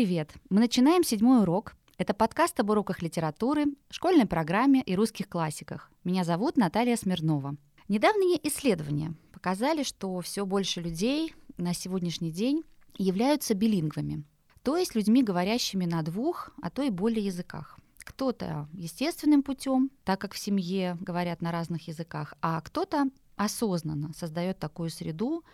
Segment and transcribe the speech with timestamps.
[0.00, 0.32] Привет!
[0.48, 1.74] Мы начинаем седьмой урок.
[1.98, 5.90] Это подкаст об уроках литературы, школьной программе и русских классиках.
[6.04, 7.56] Меня зовут Наталья Смирнова.
[7.86, 12.62] Недавние исследования показали, что все больше людей на сегодняшний день
[12.96, 14.24] являются билингвами,
[14.62, 17.78] то есть людьми, говорящими на двух, а то и более языках.
[17.98, 24.58] Кто-то естественным путем, так как в семье говорят на разных языках, а кто-то осознанно создает
[24.58, 25.44] такую среду,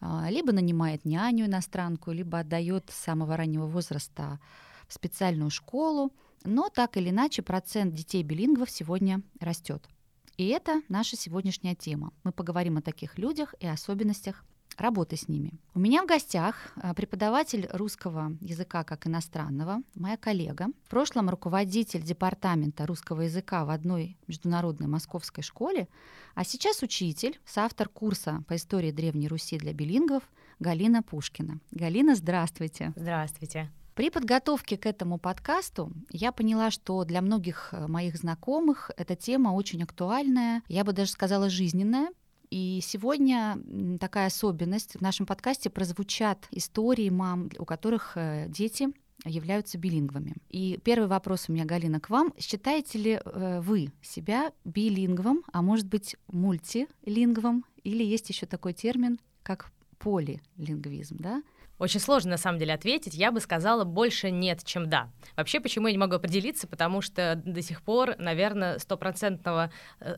[0.00, 4.38] либо нанимает няню иностранку, либо отдает с самого раннего возраста
[4.86, 6.12] в специальную школу.
[6.44, 9.88] Но так или иначе процент детей билингвов сегодня растет.
[10.36, 12.12] И это наша сегодняшняя тема.
[12.22, 14.44] Мы поговорим о таких людях и особенностях
[14.80, 15.52] работы с ними.
[15.74, 22.02] У меня в гостях а, преподаватель русского языка как иностранного, моя коллега, в прошлом руководитель
[22.02, 25.88] департамента русского языка в одной международной московской школе,
[26.34, 30.22] а сейчас учитель, соавтор курса по истории Древней Руси для билингвов
[30.58, 31.60] Галина Пушкина.
[31.70, 32.92] Галина, здравствуйте.
[32.96, 33.70] Здравствуйте.
[33.98, 39.48] При подготовке к этому подкасту я поняла, что для многих э, моих знакомых эта тема
[39.48, 42.10] очень актуальная, я бы даже сказала жизненная,
[42.50, 43.58] и сегодня
[44.00, 44.94] такая особенность.
[44.94, 48.88] В нашем подкасте прозвучат истории мам, у которых э, дети
[49.24, 50.34] являются билингвами.
[50.48, 52.32] И первый вопрос у меня, Галина, к вам.
[52.38, 59.18] Считаете ли э, вы себя билингвом, а может быть мультилингвом, или есть еще такой термин,
[59.42, 61.42] как полилингвизм, да?
[61.78, 63.14] Очень сложно, на самом деле, ответить.
[63.14, 65.10] Я бы сказала, больше нет, чем да.
[65.36, 66.66] Вообще, почему я не могу определиться?
[66.66, 70.16] Потому что до сих пор, наверное, стопроцентного э,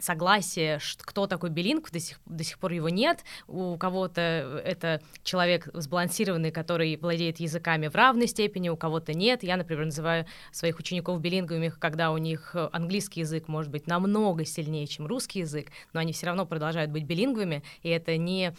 [0.00, 3.24] согласие, кто такой Белинг, до сих, до сих пор его нет.
[3.46, 4.20] У кого-то
[4.64, 9.42] это человек сбалансированный, который владеет языками в равной степени, у кого-то нет.
[9.42, 14.86] Я, например, называю своих учеников билинговыми, когда у них английский язык может быть намного сильнее,
[14.86, 18.54] чем русский язык, но они все равно продолжают быть билинговыми, и это не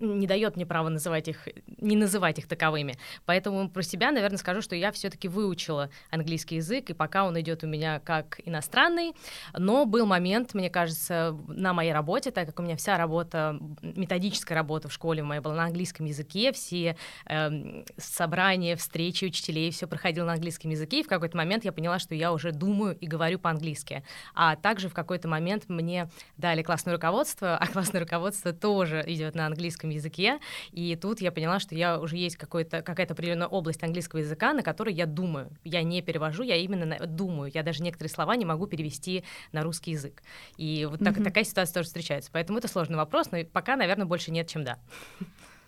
[0.00, 1.48] не дает мне права называть их,
[1.78, 2.96] не называть их таковыми.
[3.24, 7.64] Поэтому про себя, наверное, скажу, что я все-таки выучила английский язык, и пока он идет
[7.64, 9.14] у меня как иностранный.
[9.56, 14.56] Но был момент, мне кажется, на моей работе, так как у меня вся работа, методическая
[14.56, 20.26] работа в школе моя была на английском языке, все э, собрания, встречи учителей, все проходило
[20.26, 23.38] на английском языке, и в какой-то момент я поняла, что я уже думаю и говорю
[23.38, 24.02] по-английски.
[24.34, 29.46] А также в какой-то момент мне дали классное руководство, а классное руководство тоже идет на
[29.46, 30.40] английском английском языке,
[30.72, 34.94] и тут я поняла, что я уже есть какая-то определенная область английского языка, на которой
[34.94, 35.50] я думаю.
[35.64, 37.50] Я не перевожу, я именно думаю.
[37.52, 40.22] Я даже некоторые слова не могу перевести на русский язык.
[40.56, 41.24] И вот так, mm-hmm.
[41.24, 42.30] такая ситуация тоже встречается.
[42.32, 44.78] Поэтому это сложный вопрос, но пока, наверное, больше нет, чем да.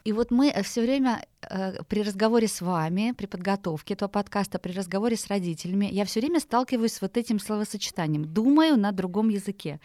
[0.05, 4.59] И вот мы э, все время э, при разговоре с вами, при подготовке этого подкаста,
[4.59, 9.29] при разговоре с родителями, я все время сталкиваюсь с вот этим словосочетанием «думаю на другом
[9.29, 9.81] языке».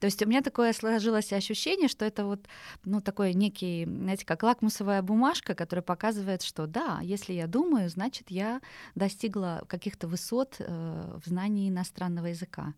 [0.00, 2.46] То есть у меня такое сложилось ощущение, что это вот
[2.84, 8.30] ну, такой некий, знаете, как лакмусовая бумажка, которая показывает, что да, если я думаю, значит,
[8.30, 8.60] я
[8.94, 12.74] достигла каких-то высот э, в знании иностранного языка.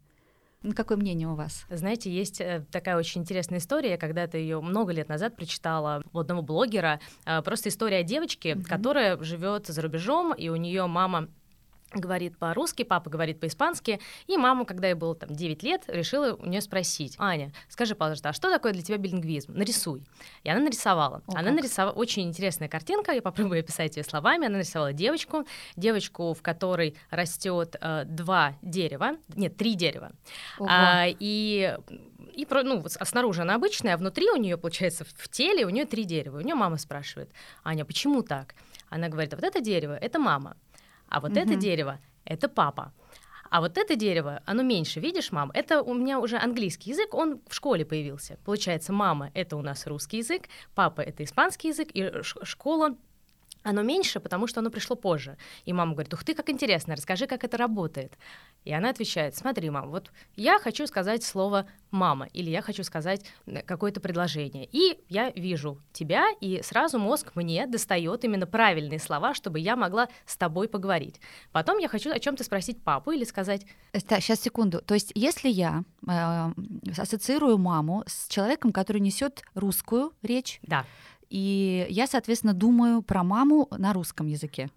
[0.75, 1.66] Какое мнение у вас?
[1.71, 3.91] Знаете, есть э, такая очень интересная история.
[3.91, 7.00] Я когда-то ее много лет назад прочитала у одного блогера.
[7.25, 8.65] Э, просто история девочки, mm-hmm.
[8.65, 11.28] которая живет за рубежом, и у нее мама
[11.97, 16.47] говорит по-русски, папа говорит по-испански, и мама, когда ей было там 9 лет, решила у
[16.47, 19.53] нее спросить, Аня, скажи, пожалуйста, а что такое для тебя билингвизм?
[19.53, 20.03] Нарисуй.
[20.43, 21.23] И она нарисовала.
[21.27, 24.47] О, она нарисовала очень интересная картинка, я попробую описать ее словами.
[24.47, 25.47] Она нарисовала девочку,
[25.77, 30.12] девочку, в которой растет э, два дерева, нет, три дерева.
[30.61, 31.77] А, и
[32.37, 35.87] и ну, а снаружи она обычная, а внутри у нее, получается, в теле у нее
[35.87, 36.39] три дерева.
[36.39, 37.31] У нее мама спрашивает,
[37.65, 38.55] Аня, почему так?
[38.89, 40.56] Она говорит, а вот это дерево, это мама.
[41.09, 41.41] А вот угу.
[41.41, 42.93] это дерево— это папа.
[43.50, 45.50] А вот это дерево, оно меньше, видишь, мам?
[45.55, 48.39] Это у меня уже английский язык, он в школе появился.
[48.44, 52.97] Получается, мама— это у нас русский язык, папа— это испанский язык, и школа
[53.66, 55.37] оно меньше, потому что оно пришло позже.
[55.64, 58.17] И мама говорит, ух ты, как интересно, расскажи, как это работает.
[58.64, 63.25] И она отвечает, смотри, мам, вот я хочу сказать слово «мама» или я хочу сказать
[63.46, 64.69] э, какое-то предложение.
[64.70, 70.08] И я вижу тебя, и сразу мозг мне достает именно правильные слова, чтобы я могла
[70.26, 71.20] с тобой поговорить.
[71.50, 73.67] Потом я хочу о чем-то спросить папу или сказать...
[74.06, 74.81] Так, сейчас, секунду.
[74.81, 76.52] То есть если я э,
[76.96, 80.87] ассоциирую маму с человеком, который несет русскую речь, да
[81.31, 84.70] и я, соответственно, думаю про маму на русском языке.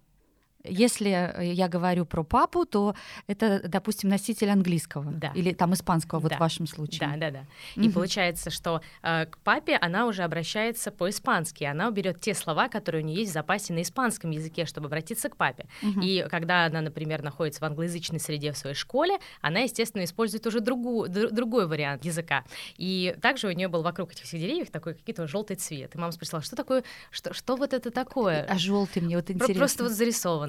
[0.64, 2.94] Если э, я говорю про папу, то
[3.26, 5.32] это, допустим, носитель английского да.
[5.34, 6.36] или там испанского, вот да.
[6.36, 7.00] в вашем случае.
[7.00, 7.46] Да, да, да.
[7.76, 7.84] Угу.
[7.84, 11.64] И получается, что э, к папе она уже обращается по-испански.
[11.64, 15.28] Она берет те слова, которые у нее есть в запасе на испанском языке, чтобы обратиться
[15.28, 15.66] к папе.
[15.82, 16.00] Угу.
[16.02, 20.60] И когда она, например, находится в англоязычной среде в своей школе, она, естественно, использует уже
[20.60, 22.44] другую, другой вариант языка.
[22.76, 25.94] И также у нее был вокруг этих всех деревьев такой какой-то желтый цвет.
[25.94, 28.44] И мама спросила, что такое, что, что вот это такое?
[28.44, 29.54] А желтый мне вот интересно.
[29.54, 29.92] Просто вот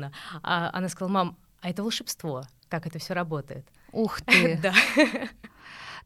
[0.02, 0.12] зарисовано.
[0.44, 3.66] А она сказала, мам, а это волшебство, как это все работает.
[3.92, 4.60] Ух ты!
[4.62, 4.74] Да.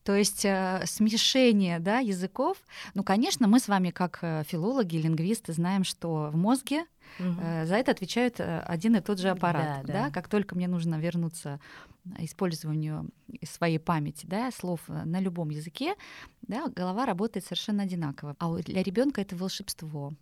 [0.03, 2.57] То есть э, смешение да, языков.
[2.93, 6.85] Ну, конечно, мы с вами, как э, филологи, лингвисты, знаем, что в мозге
[7.19, 7.39] угу.
[7.41, 9.85] э, за это отвечает э, один и тот же аппарат.
[9.85, 10.05] Да, да.
[10.05, 10.11] Да?
[10.11, 11.59] Как только мне нужно вернуться
[12.19, 13.09] использованию
[13.43, 15.95] своей памяти, да, слов э, на любом языке,
[16.43, 18.35] да, голова работает совершенно одинаково.
[18.37, 20.13] А для ребенка это волшебство.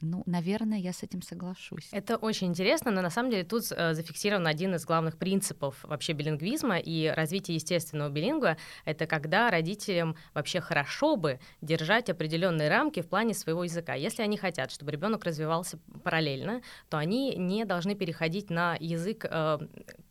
[0.00, 1.88] Ну, наверное, я с этим соглашусь.
[1.92, 6.12] Это очень интересно, но на самом деле тут э, зафиксирован один из главных принципов вообще
[6.12, 8.56] билингвизма и развития естественного билингва.
[8.84, 13.94] Это когда родителям вообще хорошо бы держать определенные рамки в плане своего языка.
[13.94, 19.58] Если они хотят, чтобы ребенок развивался параллельно, то они не должны переходить на язык э,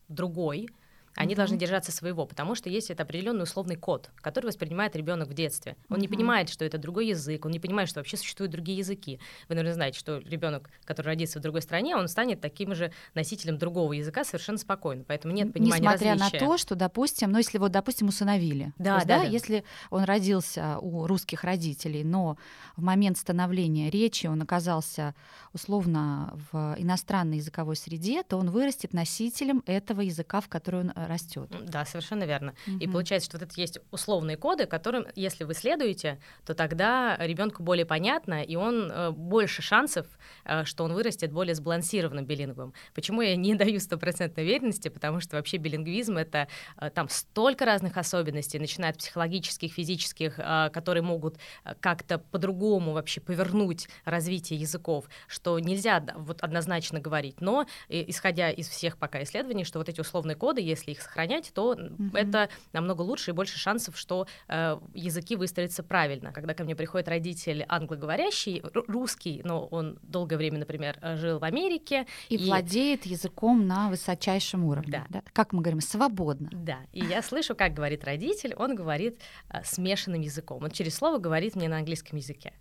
[0.08, 0.70] другой,
[1.16, 1.38] они mm-hmm.
[1.38, 5.76] должны держаться своего, потому что есть это определенный условный код, который воспринимает ребенок в детстве.
[5.90, 6.02] Он mm-hmm.
[6.02, 9.20] не понимает, что это другой язык, он не понимает, что вообще существуют другие языки.
[9.48, 13.58] Вы, наверное, знаете, что ребенок, который родится в другой стране, он станет таким же носителем
[13.58, 15.04] другого языка совершенно спокойно.
[15.08, 16.40] Поэтому нет понимания Несмотря различия.
[16.40, 19.64] на то, что, допустим, ну если вот, допустим, усыновили, да, есть, да, да, да, если
[19.90, 22.38] он родился у русских родителей, но
[22.76, 25.16] в момент становления речи он оказался
[25.54, 31.03] условно в иностранной языковой среде, то он вырастет носителем этого языка, в который он э,
[31.08, 31.50] растет.
[31.62, 32.54] Да, совершенно верно.
[32.68, 32.78] Угу.
[32.78, 37.64] И получается, что вот это есть условные коды, которым, если вы следуете, то тогда ребенку
[37.64, 40.08] более понятно, и он э, больше шансов,
[40.46, 42.74] э, что он вырастет более сбалансированным билингвом.
[42.94, 44.90] Почему я не даю стопроцентной уверенности?
[44.90, 46.48] Потому что вообще билингвизм— это
[46.78, 52.94] э, там столько разных особенностей, начиная от психологических, физических, э, которые могут э, как-то по-другому
[52.94, 57.42] вообще повернуть развитие языков, что нельзя вот однозначно говорить.
[57.42, 61.52] Но, э, исходя из всех пока исследований, что вот эти условные коды, если их сохранять,
[61.54, 62.18] то mm-hmm.
[62.18, 66.32] это намного лучше и больше шансов, что э, языки выстроятся правильно.
[66.32, 71.44] Когда ко мне приходит родитель англоговорящий, русский, но он долгое время, например, э, жил в
[71.44, 72.06] Америке.
[72.30, 72.46] И, и...
[72.46, 74.92] владеет языком на высочайшем уровне.
[74.92, 75.06] Да.
[75.10, 75.24] да.
[75.34, 76.50] Как мы говорим, свободно.
[76.52, 76.80] Да.
[76.92, 79.20] И я слышу, как говорит родитель, он говорит
[79.50, 80.64] э, смешанным языком.
[80.64, 82.54] Он через слово говорит мне на английском языке.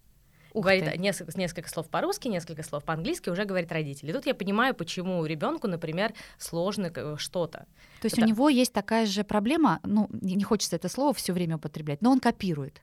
[0.53, 0.99] Ух говорит ты.
[0.99, 4.11] несколько, несколько слов по-русски, несколько слов по-английски, уже говорит родители.
[4.11, 7.67] И тут я понимаю, почему ребенку, например, сложно что-то.
[8.01, 8.27] То есть это...
[8.27, 12.11] у него есть такая же проблема, ну, не хочется это слово все время употреблять, но
[12.11, 12.83] он копирует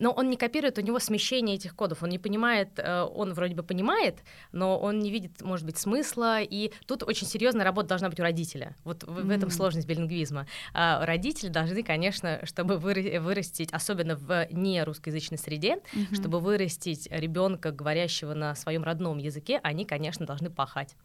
[0.00, 3.54] но он не копирует, у него смещение этих кодов, он не понимает, э, он вроде
[3.54, 4.18] бы понимает,
[4.50, 8.22] но он не видит, может быть, смысла, и тут очень серьезная работа должна быть у
[8.22, 8.74] родителя.
[8.82, 9.22] Вот в, mm-hmm.
[9.22, 10.46] в этом сложность билингвизма.
[10.74, 16.14] А родители должны, конечно, чтобы вырастить, особенно в не русскоязычной среде, mm-hmm.
[16.14, 20.96] чтобы вырастить ребенка, говорящего на своем родном языке, они, конечно, должны пахать.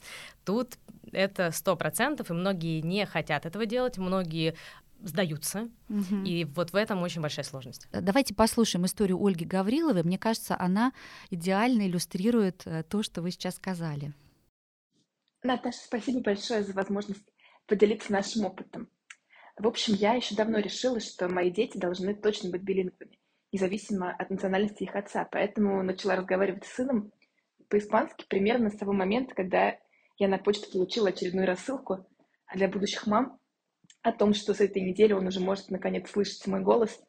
[0.46, 0.78] Тут
[1.12, 4.56] это сто процентов, и многие не хотят этого делать, многие
[5.02, 5.70] сдаются.
[5.90, 6.24] Угу.
[6.26, 7.88] И вот в этом очень большая сложность.
[7.92, 10.04] Э, давайте послушаем историю Ольги Гавриловой.
[10.04, 10.94] Мне кажется, она
[11.30, 14.14] идеально иллюстрирует э, то, что вы сейчас сказали.
[15.44, 17.24] Наташа, спасибо большое за возможность
[17.68, 18.90] поделиться нашим опытом.
[19.58, 23.20] В общем, я еще давно решила, что мои дети должны точно быть билингвами,
[23.52, 25.28] независимо от национальности их отца.
[25.32, 27.12] Поэтому начала разговаривать с сыном
[27.70, 29.78] по-испански примерно с того момента, когда
[30.18, 32.06] я на почту получила очередную рассылку
[32.54, 33.40] для будущих мам
[34.06, 37.02] о том, что с этой недели он уже может наконец слышать мой голос,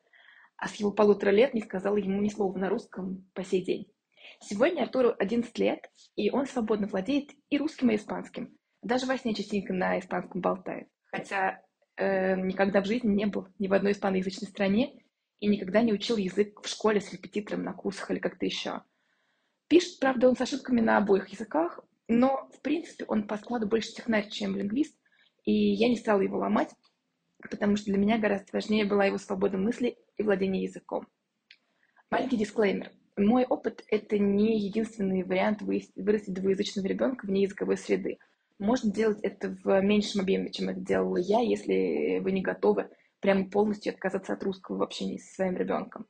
[0.57, 3.93] а с его полутора лет не сказала ему ни слова на русском по сей день.
[4.41, 8.57] Сегодня Артуру 11 лет, и он свободно владеет и русским, и испанским.
[8.83, 10.89] Даже во сне частенько на испанском болтает.
[11.11, 11.61] Хотя
[11.97, 15.05] э, никогда в жизни не был ни в одной испаноязычной стране
[15.41, 18.83] и никогда не учил язык в школе с репетитором на курсах или как-то еще.
[19.69, 23.93] Пишет, правда, он с ошибками на обоих языках, но, в принципе, он по складу больше
[23.93, 24.97] технарь, чем лингвист,
[25.45, 26.71] и я не стала его ломать,
[27.49, 31.07] потому что для меня гораздо важнее была его свобода мысли и владение языком.
[32.11, 32.91] Маленький дисклеймер.
[33.17, 38.19] Мой опыт— это не единственный вариант вырастить двуязычного ребенка вне языковой среды.
[38.59, 43.49] Можно делать это в меньшем объеме, чем это делала я, если вы не готовы прямо
[43.49, 46.07] полностью отказаться от русского в общении со своим ребенком.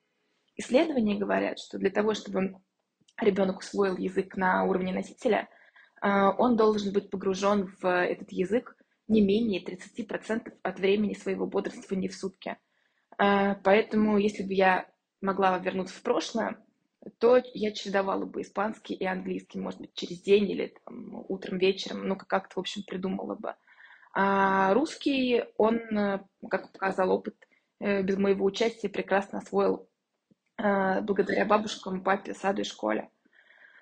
[0.56, 2.56] Исследования говорят, что для того, чтобы
[3.20, 5.48] ребенок усвоил язык на уровне носителя,
[6.00, 8.75] а, он должен быть погружен в этот язык
[9.08, 12.56] не менее 30% от времени своего бодрствования в сутки.
[13.18, 14.88] А, поэтому, если бы я
[15.20, 16.58] могла вернуться в прошлое,
[17.18, 22.06] то я чередовала бы испанский и английский, может быть, через день или там, утром, вечером,
[22.08, 23.54] ну, как-то, в общем, придумала бы.
[24.12, 27.36] А русский, он, э, как показал опыт,
[27.80, 29.88] э, без моего участия прекрасно освоил
[30.58, 33.10] э, благодаря бабушкам, папе, саду и школе.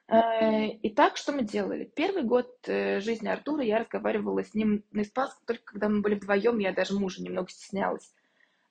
[0.07, 1.85] Итак, что мы делали?
[1.97, 6.59] Первый год жизни Артура я разговаривала с ним на испанском, только когда мы были вдвоем,
[6.59, 8.13] я даже мужа немного стеснялась.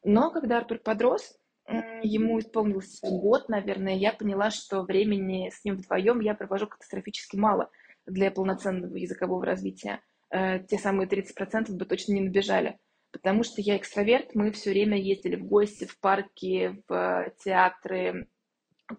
[0.03, 1.37] Но когда Артур подрос,
[1.67, 7.69] ему исполнился год, наверное, я поняла, что времени с ним вдвоем я провожу катастрофически мало
[8.05, 10.01] для полноценного языкового развития.
[10.29, 12.79] Э, те самые 30% бы точно не набежали.
[13.11, 18.27] Потому что я экстраверт, мы все время ездили в гости, в парки, в театры,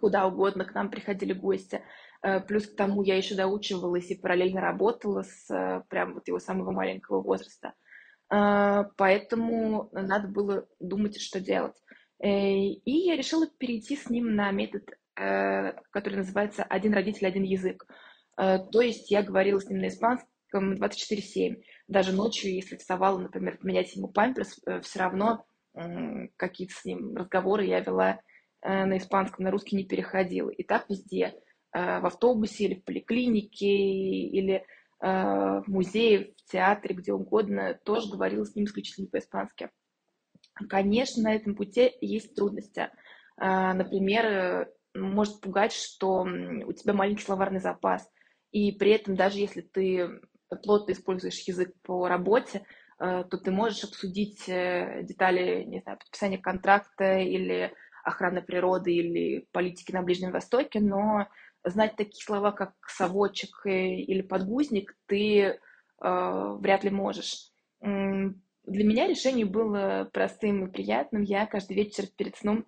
[0.00, 1.82] куда угодно к нам приходили гости.
[2.24, 6.38] Э, плюс к тому я еще доучивалась и параллельно работала с э, прям вот его
[6.38, 7.74] самого маленького возраста.
[8.26, 11.76] Поэтому надо было думать, что делать.
[12.18, 14.82] И я решила перейти с ним на метод,
[15.14, 17.86] который называется «один родитель, один язык».
[18.34, 21.62] То есть я говорила с ним на испанском, 24-7.
[21.88, 25.44] Даже ночью, если вставала, например, поменять ему памперс, э, все равно
[26.36, 28.20] какие-то с ним разговоры я вела
[28.62, 30.48] э, на испанском, на русский не переходила.
[30.50, 31.34] И так везде.
[31.74, 34.64] Э, в автобусе или в поликлинике, или
[35.00, 39.68] в музее, в театре, где угодно, тоже говорила с ним исключительно по-испански.
[40.70, 42.88] Конечно, на этом пути есть трудности.
[43.36, 48.08] Например, может пугать, что у тебя маленький словарный запас,
[48.54, 50.20] и при этом даже если ты
[50.62, 52.64] плотно используешь язык по работе,
[53.00, 59.48] э, то ты можешь обсудить э, детали, не знаю, подписания контракта или охраны природы или
[59.52, 61.26] политики на Ближнем Востоке, но
[61.64, 65.60] знать такие слова, как совочек э, или подгузник, ты
[66.00, 67.50] вряд ли можешь.
[67.80, 71.22] Для меня решение было простым и приятным.
[71.22, 72.66] Я каждый вечер перед сном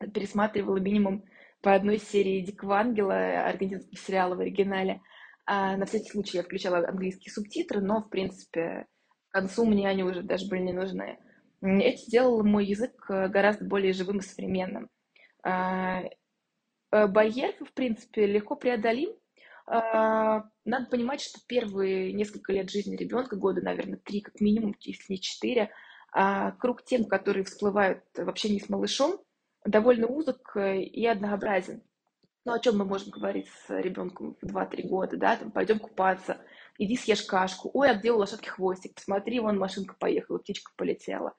[0.00, 1.22] пересматривала минимум
[1.60, 5.00] по одной серии Дикого Ангела, аргентинского сериала в оригинале–
[5.46, 8.86] а на всякий случай я включала английские субтитры, но, в принципе,
[9.28, 11.18] к концу мне они уже даже были не нужны.
[11.62, 14.90] Это сделало мой язык э, гораздо более живым и современным.
[16.96, 19.10] Э, барьер, в принципе, легко преодолим.
[19.66, 25.12] А, надо понимать, что первые несколько лет жизни ребенка, года, наверное, три как минимум, если
[25.12, 25.70] не четыре,
[26.12, 29.20] а, круг тем, которые всплывают в общении с малышом,
[29.64, 31.82] довольно узок э, и однообразен.
[32.44, 36.38] Ну, о чем мы можем говорить с ребенком в 2-3 года, да, там, пойдем купаться,
[36.78, 41.34] иди съешь кашку, ой, а где у лошадки хвостик, посмотри, вон машинка поехала, птичка полетела.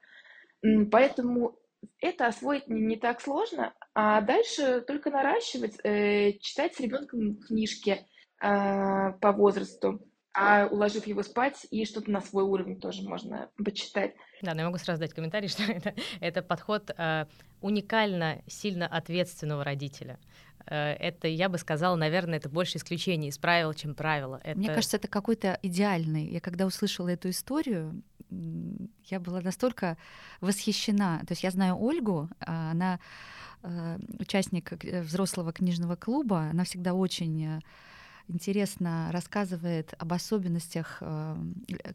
[0.91, 1.57] Поэтому
[1.99, 8.05] это освоить не, не так сложно, а дальше только наращивать, э, читать с ребенком книжки
[8.41, 10.01] э, по возрасту,
[10.33, 14.13] а уложив его спать, и что-то на свой уровень тоже можно почитать.
[14.43, 17.25] Да, но я могу сразу дать комментарий, что это, это подход э,
[17.61, 20.19] уникально сильно ответственного родителя.
[20.67, 24.39] Э, это, я бы сказала, наверное, это больше исключение из правил, чем правило.
[24.43, 24.57] Это...
[24.57, 26.27] Мне кажется, это какой-то идеальный.
[26.27, 29.97] Я когда услышала эту историю, я была настолько
[30.41, 31.19] восхищена.
[31.19, 32.99] То есть я знаю Ольгу, а она
[33.63, 37.61] э, участник взрослого книжного клуба, она всегда очень
[38.27, 41.35] интересно рассказывает об особенностях э,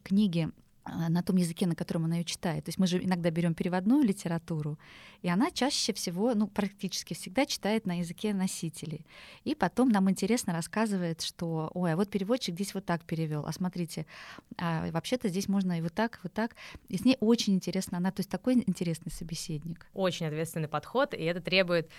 [0.02, 0.50] книги
[0.84, 2.64] на том языке, на котором она ее читает.
[2.64, 4.78] То есть мы же иногда берем переводную литературу,
[5.22, 9.06] и она чаще всего, ну, практически всегда читает на языке носителей.
[9.44, 13.52] И потом нам интересно рассказывает, что, ой, а вот переводчик здесь вот так перевел, а
[13.52, 14.06] смотрите,
[14.58, 16.56] а вообще-то здесь можно и вот так, и вот так.
[16.88, 19.86] И с ней очень интересно, она, то есть такой интересный собеседник.
[19.94, 21.90] Очень ответственный подход, и это требует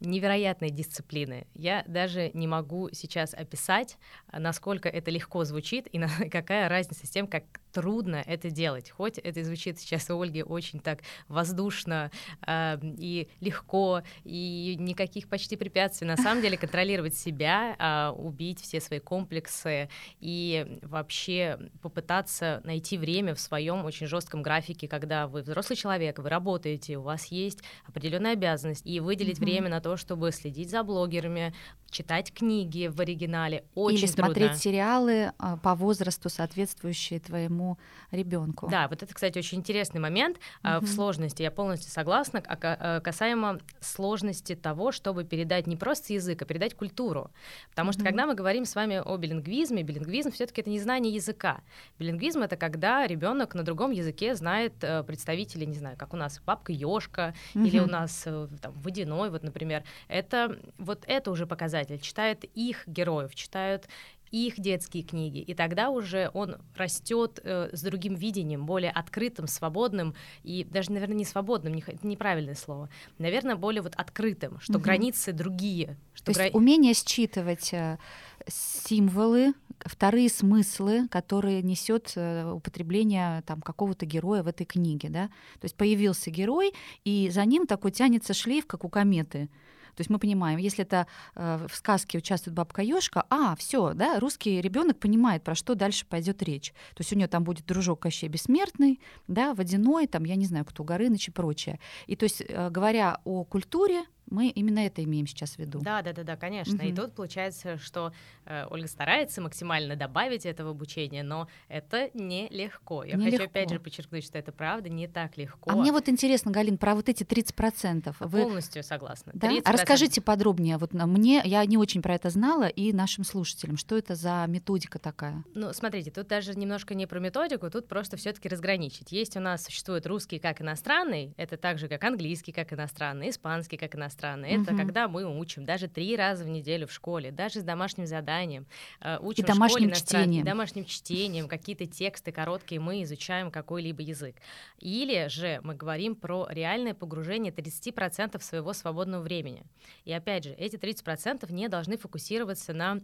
[0.00, 1.46] невероятной дисциплины.
[1.54, 3.98] Я даже не могу сейчас описать,
[4.32, 8.90] насколько это легко звучит и на, какая разница с тем, как трудно это делать.
[8.90, 12.10] Хоть это звучит сейчас у Ольги очень так воздушно
[12.46, 16.06] э, и легко, и никаких почти препятствий.
[16.06, 19.88] На самом деле контролировать себя, э, убить все свои комплексы
[20.20, 26.28] и вообще попытаться найти время в своем очень жестком графике, когда вы взрослый человек, вы
[26.28, 29.44] работаете, у вас есть определенная обязанность, и выделить mm-hmm.
[29.44, 31.54] время на то, чтобы следить за блогерами,
[31.90, 34.24] читать книги в оригинале, очень Или трудно.
[34.24, 37.78] смотреть сериалы э, по возрасту, соответствующие твоему
[38.10, 38.68] ребенку.
[38.70, 40.86] Да, вот это, кстати, очень интересный момент угу.
[40.86, 41.42] в сложности.
[41.42, 42.42] Я полностью согласна.
[42.46, 42.56] А
[42.96, 47.30] э, касаемо сложности того, чтобы передать не просто язык, а передать культуру.
[47.70, 48.08] Потому что угу.
[48.08, 51.60] когда мы говорим с вами о билингвизме, билингвизм все-таки это не знание языка.
[51.98, 56.40] Билингвизм это когда ребенок на другом языке знает э, представителей, не знаю, как у нас
[56.44, 57.64] папка Ёшка угу.
[57.64, 58.22] или у нас
[58.60, 59.82] там, водяной, вот, например.
[60.08, 61.79] Это вот это уже показатель.
[61.84, 63.88] Читает их героев, читают
[64.30, 70.14] их детские книги, и тогда уже он растет э, с другим видением, более открытым, свободным,
[70.44, 74.82] и даже, наверное, не свободным, не, это неправильное слово, наверное, более вот открытым, что угу.
[74.82, 75.98] границы другие.
[76.14, 76.44] Что То гра...
[76.44, 77.98] есть умение считывать э,
[78.46, 85.26] символы, вторые смыслы, которые несет э, употребление там какого-то героя в этой книге, да.
[85.60, 86.72] То есть появился герой,
[87.04, 89.48] и за ним такой тянется шлейф, как у кометы.
[89.96, 94.18] То есть мы понимаем, если это э, в сказке участвует бабка Ёшка, а, все, да,
[94.20, 96.72] русский ребенок понимает, про что дальше пойдет речь.
[96.94, 100.64] То есть у нее там будет дружок Кощей Бессмертный, да, Водяной, там, я не знаю,
[100.64, 101.78] кто, Горыныч и прочее.
[102.06, 105.80] И то есть, э, говоря о культуре, мы именно это имеем сейчас в виду.
[105.80, 106.76] Да, да, да, да, конечно.
[106.76, 106.84] Угу.
[106.84, 108.12] И тут получается, что
[108.46, 113.04] э, Ольга старается максимально добавить этого обучения, но это нелегко.
[113.04, 113.50] Я не хочу легко.
[113.50, 115.70] опять же подчеркнуть, что это правда не так легко.
[115.70, 118.14] А мне вот интересно, Галин, про вот эти 30%.
[118.20, 118.42] Вы...
[118.42, 119.32] Полностью согласна.
[119.34, 119.50] Да?
[119.64, 120.78] А расскажите подробнее.
[120.78, 124.98] Вот мне, я не очень про это знала, и нашим слушателям, что это за методика
[124.98, 125.44] такая?
[125.54, 129.12] Ну, смотрите, тут даже немножко не про методику, тут просто все таки разграничить.
[129.12, 133.76] Есть у нас существует русский как иностранный, это так же, как английский как иностранный, испанский
[133.76, 134.46] как иностранный, страны.
[134.46, 134.78] Это угу.
[134.78, 138.66] когда мы учим даже три раза в неделю в школе, даже с домашним заданием.
[139.00, 140.44] Э, учим и домашним чтением.
[140.44, 144.36] домашним чтением, какие-то тексты короткие, мы изучаем какой-либо язык.
[144.78, 149.62] Или же мы говорим про реальное погружение 30% своего свободного времени.
[150.04, 153.00] И опять же, эти 30% не должны фокусироваться на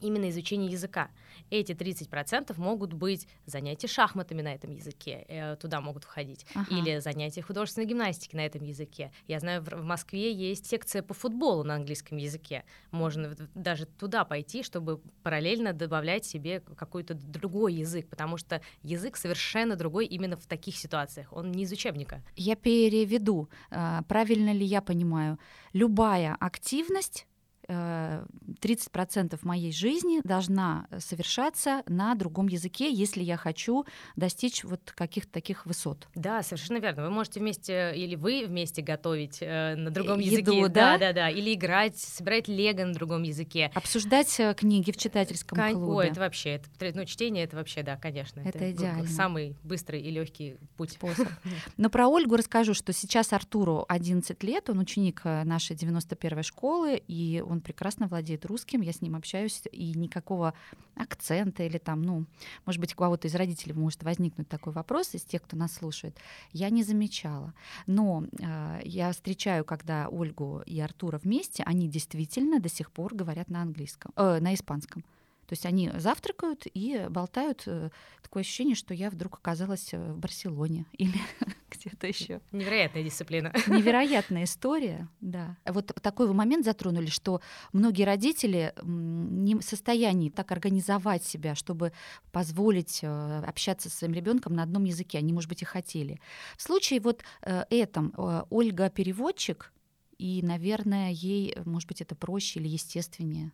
[0.00, 1.10] именно изучение языка.
[1.50, 6.74] Эти 30% могут быть занятия шахматами на этом языке, э, туда могут входить, ага.
[6.74, 9.12] или занятия художественной гимнастики на этом языке.
[9.26, 12.64] Я знаю, в, в Москве есть секция по футболу на английском языке.
[12.90, 19.76] Можно даже туда пойти, чтобы параллельно добавлять себе какой-то другой язык, потому что язык совершенно
[19.76, 21.32] другой именно в таких ситуациях.
[21.32, 22.22] Он не из учебника.
[22.36, 23.48] Я переведу.
[23.70, 25.38] А, правильно ли я понимаю?
[25.72, 27.26] Любая активность
[27.68, 33.84] 30% э, моей жизни должна совершаться на другом языке, если я хочу
[34.16, 36.08] достичь вот каких-то таких высот.
[36.14, 37.04] Да, совершенно верно.
[37.04, 40.98] Вы можете вместе или вы вместе готовить э, на другом Еду, языке, да?
[40.98, 45.58] да, да, да, или играть, собирать лего на другом языке, обсуждать э, книги в читательском
[45.58, 45.92] Кон- клубе.
[45.92, 49.06] Ой, это вообще, это, ну чтение, это вообще, да, конечно, это, это идеально.
[49.06, 50.92] Самый быстрый и легкий путь.
[50.92, 51.28] Способ.
[51.76, 57.42] Но про Ольгу расскажу, что сейчас Артуру 11 лет, он ученик нашей 91-й школы, и
[57.46, 60.54] он прекрасно владеет русским, я с ним общаюсь, и никакого
[60.96, 62.26] акцента или там, ну,
[62.66, 66.16] может быть, у кого-то из родителей может возникнуть такой вопрос из тех, кто нас слушает,
[66.52, 67.52] я не замечала.
[67.86, 73.48] Но э, я встречаю, когда Ольгу и Артура вместе, они действительно до сих пор говорят
[73.50, 75.04] на английском, э, на испанском.
[75.46, 77.64] То есть они завтракают и болтают.
[77.66, 77.90] Э,
[78.22, 81.18] такое ощущение, что я вдруг оказалась э, в Барселоне или
[81.70, 82.40] где-то еще.
[82.52, 83.52] Невероятная дисциплина.
[83.66, 85.56] Невероятная история, да.
[85.66, 87.40] Вот такой вы момент затронули, что
[87.72, 91.92] многие родители не в состоянии так организовать себя, чтобы
[92.32, 95.18] позволить э, общаться со своим ребенком на одном языке.
[95.18, 96.20] Они, может быть, и хотели.
[96.56, 98.14] В случае вот этом
[98.50, 99.72] Ольга переводчик,
[100.18, 103.52] и, наверное, ей, может быть, это проще или естественнее.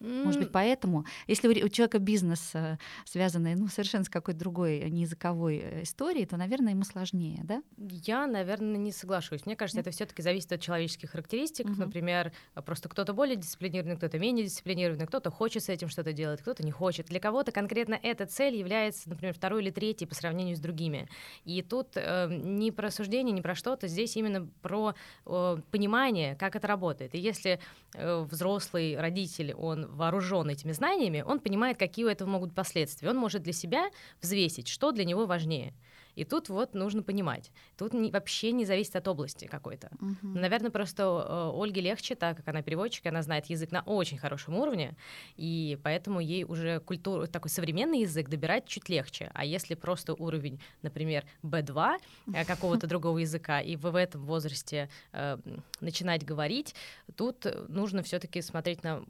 [0.00, 4.88] Может быть, поэтому, если у человека бизнес э, связанный ну, совершенно с какой-то другой э,
[4.88, 7.62] неязыковой э, историей, то, наверное, ему сложнее, да?
[7.76, 9.46] Я, наверное, не соглашусь.
[9.46, 9.82] Мне кажется, mm.
[9.82, 11.66] это все-таки зависит от человеческих характеристик.
[11.66, 11.78] Mm-hmm.
[11.78, 12.32] Например,
[12.64, 16.72] просто кто-то более дисциплинированный, кто-то менее дисциплинированный, кто-то хочет с этим что-то делать, кто-то не
[16.72, 17.06] хочет.
[17.06, 21.08] Для кого-то конкретно эта цель является, например, второй или третьей по сравнению с другими.
[21.44, 26.56] И тут э, не про суждение, не про что-то, здесь именно про э, понимание, как
[26.56, 27.14] это работает.
[27.14, 27.60] И если
[27.94, 33.10] э, взрослый родитель, он вооружен этими знаниями, он понимает, какие у этого могут последствия.
[33.10, 35.74] Он может для себя взвесить, что для него важнее.
[36.16, 37.52] И тут вот нужно понимать.
[37.76, 39.88] Тут не, вообще не зависит от области какой-то.
[40.00, 40.16] Uh-huh.
[40.22, 44.56] Наверное, просто э, Ольге легче, так как она переводчик, она знает язык на очень хорошем
[44.56, 44.96] уровне,
[45.36, 49.30] и поэтому ей уже культуру, такой современный язык добирать чуть легче.
[49.34, 51.98] А если просто уровень, например, B2
[52.32, 55.36] э, какого-то другого языка, и вы в этом возрасте э,
[55.80, 56.74] начинать говорить,
[57.14, 59.04] тут нужно все-таки смотреть на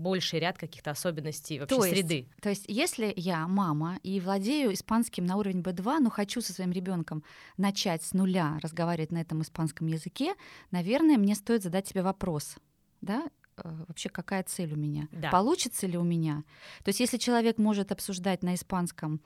[0.00, 2.28] больший ряд каких-то особенностей вообще то есть, среды.
[2.40, 6.72] То есть, если я мама и владею испанским на уровень B2, но хочу со своим
[6.72, 7.22] ребенком
[7.56, 10.34] начать с нуля разговаривать на этом испанском языке,
[10.70, 12.56] наверное, мне стоит задать себе вопрос,
[13.00, 15.30] да, э, вообще какая цель у меня, да.
[15.30, 16.44] получится ли у меня.
[16.82, 19.20] То есть, если человек может обсуждать на испанском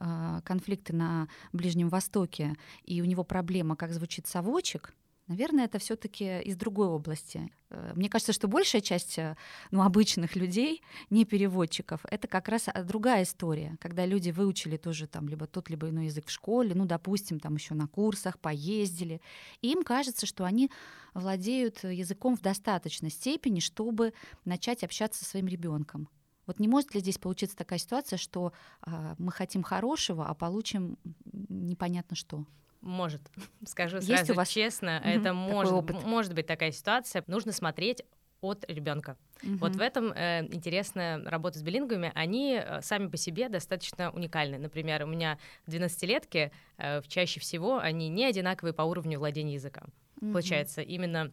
[0.00, 4.94] э, конфликты на Ближнем Востоке, и у него проблема, как звучит совочек,
[5.26, 7.50] Наверное, это все-таки из другой области.
[7.70, 9.36] Э, мне кажется, что большая часть э,
[9.70, 15.06] ну, обычных людей, не переводчиков, это как раз а, другая история, когда люди выучили тоже
[15.06, 19.22] там либо тот, либо иной язык в школе, ну, допустим, там еще на курсах, поездили,
[19.62, 20.70] и им кажется, что они
[21.14, 24.12] владеют языком в достаточной степени, чтобы
[24.44, 26.10] начать общаться со своим ребенком.
[26.46, 28.52] Вот не может ли здесь получиться такая ситуация, что
[28.86, 32.44] э, мы хотим хорошего, а получим непонятно что?
[32.84, 33.22] Может.
[33.66, 34.48] Скажу Есть сразу у вас...
[34.48, 37.24] честно, угу, это может, может быть такая ситуация.
[37.26, 38.04] Нужно смотреть
[38.40, 39.16] от ребенка.
[39.42, 39.56] Угу.
[39.56, 42.12] Вот в этом э, интересная работа с билингвами.
[42.14, 44.58] Они э, сами по себе достаточно уникальны.
[44.58, 49.84] Например, у меня 12-летки, э, чаще всего они не одинаковые по уровню владения языком.
[50.20, 50.32] Угу.
[50.32, 51.32] Получается, именно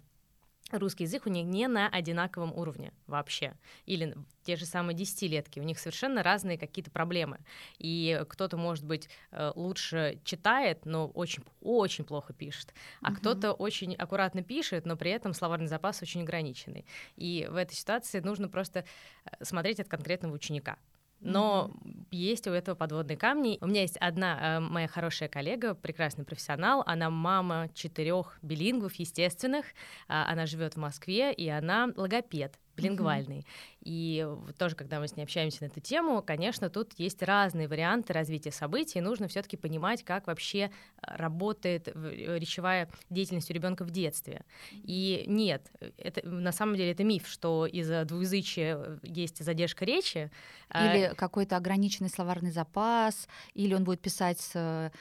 [0.80, 3.54] русский язык у них не на одинаковом уровне вообще.
[3.86, 7.40] Или те же самые десятилетки, у них совершенно разные какие-то проблемы.
[7.78, 13.16] И кто-то, может быть, э, лучше читает, но очень-очень плохо пишет, а uh-huh.
[13.16, 16.86] кто-то очень аккуратно пишет, но при этом словарный запас очень ограниченный.
[17.16, 18.86] И в этой ситуации нужно просто
[19.26, 20.78] э, смотреть от конкретного ученика.
[21.22, 22.08] Но mm-hmm.
[22.12, 23.58] есть у этого подводные камни.
[23.62, 26.84] У меня есть одна э, моя хорошая коллега, прекрасный профессионал.
[26.86, 29.66] Она мама четырех билингвов естественных.
[30.08, 33.40] Э, она живет в Москве, и она логопед билингвальный.
[33.40, 33.72] Mm-hmm.
[33.84, 38.14] И тоже, когда мы с ней общаемся на эту тему, конечно, тут есть разные варианты
[38.14, 40.70] развития событий, и нужно все-таки понимать, как вообще э,
[41.02, 44.46] работает э, речевая деятельность у ребенка в детстве.
[44.72, 50.32] И нет, это, на самом деле это миф, что из-за двуязычия э, есть задержка речи.
[50.74, 51.16] Или а...
[51.16, 54.92] какой-то ограниченный словарный запас, или он будет писать с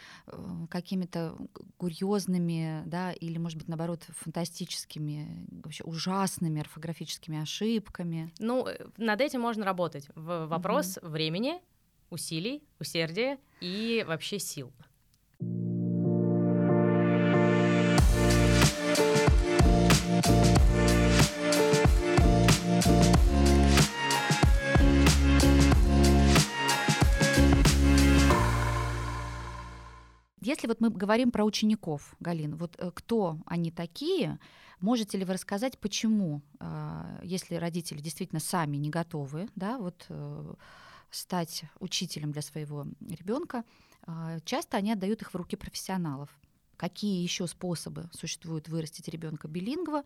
[0.68, 1.36] какими-то
[1.76, 7.59] курьезными, да, или, может быть, наоборот, фантастическими, вообще ужасными орфографическими ошибками.
[8.38, 10.08] Ну, над этим можно работать.
[10.14, 11.08] В вопрос угу.
[11.08, 11.60] времени,
[12.08, 14.72] усилий, усердия и вообще сил.
[30.42, 34.38] Если вот мы говорим про учеников, Галин, вот э, кто они такие,
[34.80, 40.54] Можете ли вы рассказать, почему, а, если родители действительно сами не готовы, да, вот э,
[41.10, 43.64] стать учителем для своего ребенка,
[44.02, 46.30] а, часто они отдают их в руки профессионалов
[46.80, 50.02] какие еще способы существуют вырастить ребенка билингва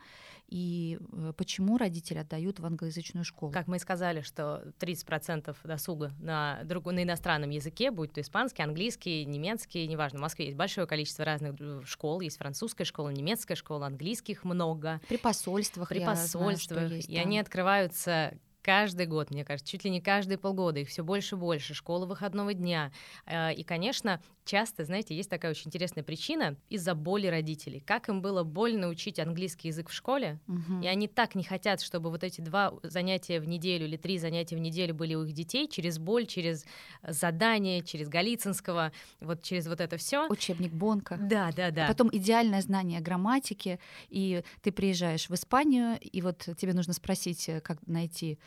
[0.49, 3.53] и э, почему родители отдают в англоязычную школу.
[3.53, 8.65] Как мы и сказали, что 30% досуга на, друг, на иностранном языке, будь то испанский,
[8.65, 11.55] английский, немецкий, неважно, в Москве есть большое количество разных
[11.87, 15.01] школ, есть французская школа, немецкая школа, английских много.
[15.09, 15.91] При посольствах.
[15.91, 16.81] При посольствах.
[16.81, 17.21] Знаю, есть, и да.
[17.21, 21.39] они открываются каждый год, мне кажется, чуть ли не каждые полгода, их все больше и
[21.39, 22.93] больше, школа выходного дня.
[23.27, 27.81] Э, и, конечно, часто, знаете, есть такая очень интересная причина из-за боли родителей.
[27.81, 30.81] Как им было больно учить английский язык в школе, угу.
[30.83, 34.57] и они так не хотят, чтобы вот эти два занятия в неделю или три занятия
[34.57, 36.65] в неделю были у их детей через боль, через
[37.07, 40.27] задание, через Голицынского, вот через вот это все.
[40.29, 41.19] Учебник Бонка.
[41.21, 41.85] Да, да, да.
[41.85, 47.49] А потом идеальное знание грамматики, и ты приезжаешь в Испанию, и вот тебе нужно спросить,
[47.49, 48.39] э, как найти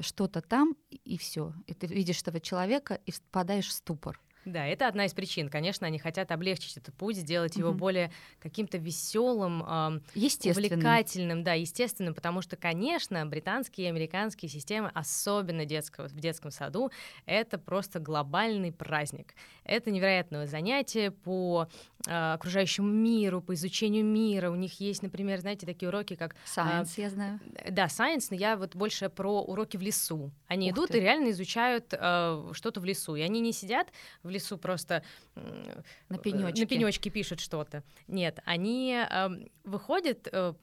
[0.00, 1.52] что-то там, и все.
[1.66, 4.20] И ты видишь этого человека и впадаешь в ступор.
[4.44, 5.48] Да, это одна из причин.
[5.48, 7.60] Конечно, они хотят облегчить этот путь, сделать угу.
[7.60, 10.00] его более каким-то веселым, э,
[10.50, 16.90] увлекательным, да, естественным, потому что, конечно, британские и американские системы, особенно детского, в детском саду,
[17.26, 19.34] это просто глобальный праздник.
[19.64, 21.68] Это невероятное занятие по
[22.06, 24.50] э, окружающему миру, по изучению мира.
[24.50, 26.34] У них есть, например, знаете, такие уроки, как...
[26.44, 27.40] Science, э, я знаю.
[27.70, 30.32] Да, science, но я вот больше про уроки в лесу.
[30.48, 30.98] Они Ух идут ты.
[30.98, 33.14] и реально изучают э, что-то в лесу.
[33.14, 33.88] И они не сидят
[34.22, 35.02] в лесу просто
[36.08, 37.82] на пенечке, на пенечке пишут что-то.
[38.08, 39.28] Нет, они э,
[39.64, 40.54] выходят э,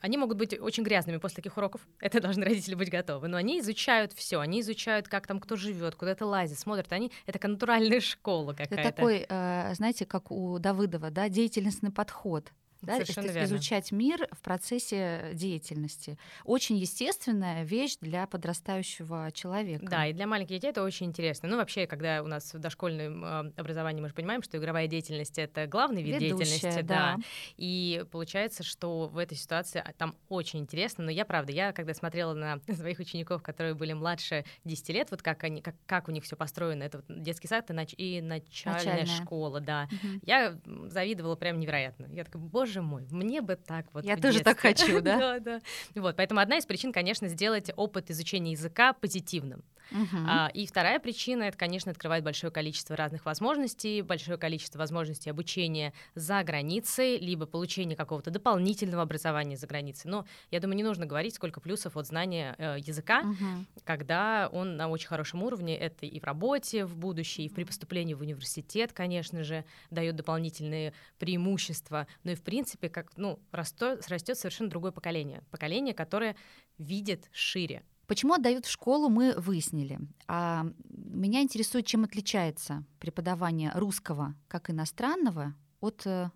[0.00, 1.86] они могут быть очень грязными после таких уроков.
[2.00, 3.28] Это должны родители быть готовы.
[3.28, 4.40] Но они изучают все.
[4.40, 6.92] Они изучают, как там кто живет, куда это лазит, смотрят.
[6.92, 8.74] Они это как натуральная школа какая-то.
[8.74, 15.30] Это такой, э, знаете, как у Давыдова, да, деятельностный подход да, изучать мир в процессе
[15.34, 16.18] деятельности.
[16.44, 19.86] Очень естественная вещь для подрастающего человека.
[19.86, 21.48] Да, и для маленьких детей это очень интересно.
[21.48, 25.66] Ну, вообще, когда у нас в дошкольном образовании мы же понимаем, что игровая деятельность— это
[25.66, 26.82] главный вид Ведущая, деятельности.
[26.82, 27.16] Да.
[27.16, 27.18] да.
[27.56, 31.04] И получается, что в этой ситуации а, там очень интересно.
[31.04, 35.22] Но я, правда, я когда смотрела на своих учеников, которые были младше 10 лет, вот
[35.22, 38.20] как, они, как, как у них все построено, это вот детский сад и, нач- и
[38.20, 40.20] начальная, начальная школа, да, угу.
[40.22, 42.06] я завидовала прям невероятно.
[42.12, 44.04] Я такая, боже боже мой, мне бы так вот.
[44.04, 45.18] Я тоже так хочу, да?
[45.18, 45.60] Да, да.
[45.94, 49.64] Вот, поэтому одна из причин, конечно, сделать опыт изучения языка позитивным.
[49.90, 50.24] Uh-huh.
[50.26, 55.92] А, и вторая причина это, конечно, открывает большое количество разных возможностей, большое количество возможностей обучения
[56.14, 60.10] за границей, либо получения какого-то дополнительного образования за границей.
[60.10, 63.82] Но я думаю, не нужно говорить, сколько плюсов от знания э, языка, uh-huh.
[63.84, 65.76] когда он на очень хорошем уровне.
[65.76, 70.92] Это и в работе в будущем, и при поступлении в университет, конечно же, дает дополнительные
[71.18, 72.06] преимущества.
[72.24, 76.36] Но и в принципе, как ну растет, растет совершенно другое поколение, поколение, которое
[76.78, 80.00] видит шире Почему отдают в школу, мы выяснили.
[80.26, 86.30] А меня интересует, чем отличается преподавание русского как иностранного от э,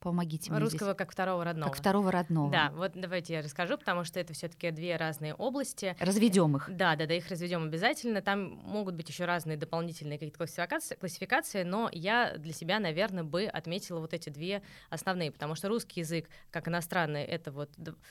[0.00, 0.96] Помогите мне Русского здесь.
[0.96, 1.70] как второго родного.
[1.70, 2.50] Как второго родного.
[2.50, 5.96] Да, вот давайте я расскажу, потому что это все-таки две разные области.
[5.98, 6.68] Разведем их.
[6.68, 8.22] Да, да, да, их разведем обязательно.
[8.22, 13.44] Там могут быть еще разные дополнительные какие-то классификации, классификации, но я для себя, наверное, бы
[13.44, 17.70] отметила вот эти две основные, потому что русский язык как иностранный это вот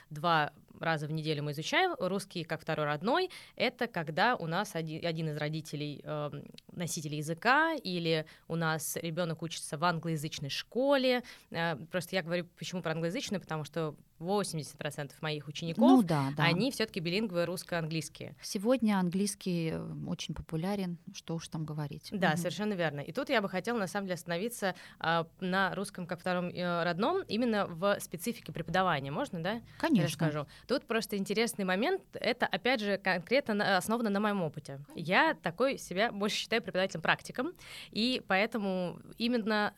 [0.09, 1.95] два раза в неделю мы изучаем.
[1.99, 6.31] Русский как второй родной— это когда у нас один, один из родителей э,
[6.71, 11.23] носитель языка, или у нас ребенок учится в англоязычной школе.
[11.51, 16.43] Э, просто я говорю, почему про англоязычную, потому что 80% моих учеников, ну, да, да.
[16.43, 18.35] они все-таки билингвы русско-английские.
[18.41, 22.09] Сегодня английский э, очень популярен, что уж там говорить.
[22.11, 22.37] Да, угу.
[22.37, 23.01] совершенно верно.
[23.01, 26.83] И тут я бы хотела, на самом деле, остановиться а, на русском как втором э,
[26.83, 29.11] родном, именно в специфике преподавания.
[29.11, 29.61] Можно, да?
[29.77, 30.07] Конечно.
[30.07, 30.47] Расскажу.
[30.67, 32.01] Тут просто интересный момент.
[32.13, 34.79] Это, опять же, конкретно основано на моем опыте.
[34.95, 37.53] Я такой себя больше считаю преподавателем-практиком,
[37.91, 39.73] и поэтому именно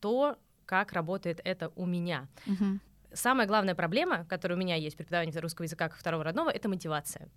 [0.00, 2.28] то, как работает это у меня.
[2.46, 2.80] Угу
[3.14, 6.68] самая главная проблема, которая у меня есть при преподавании русского языка как второго родного, это
[6.68, 7.28] мотивация.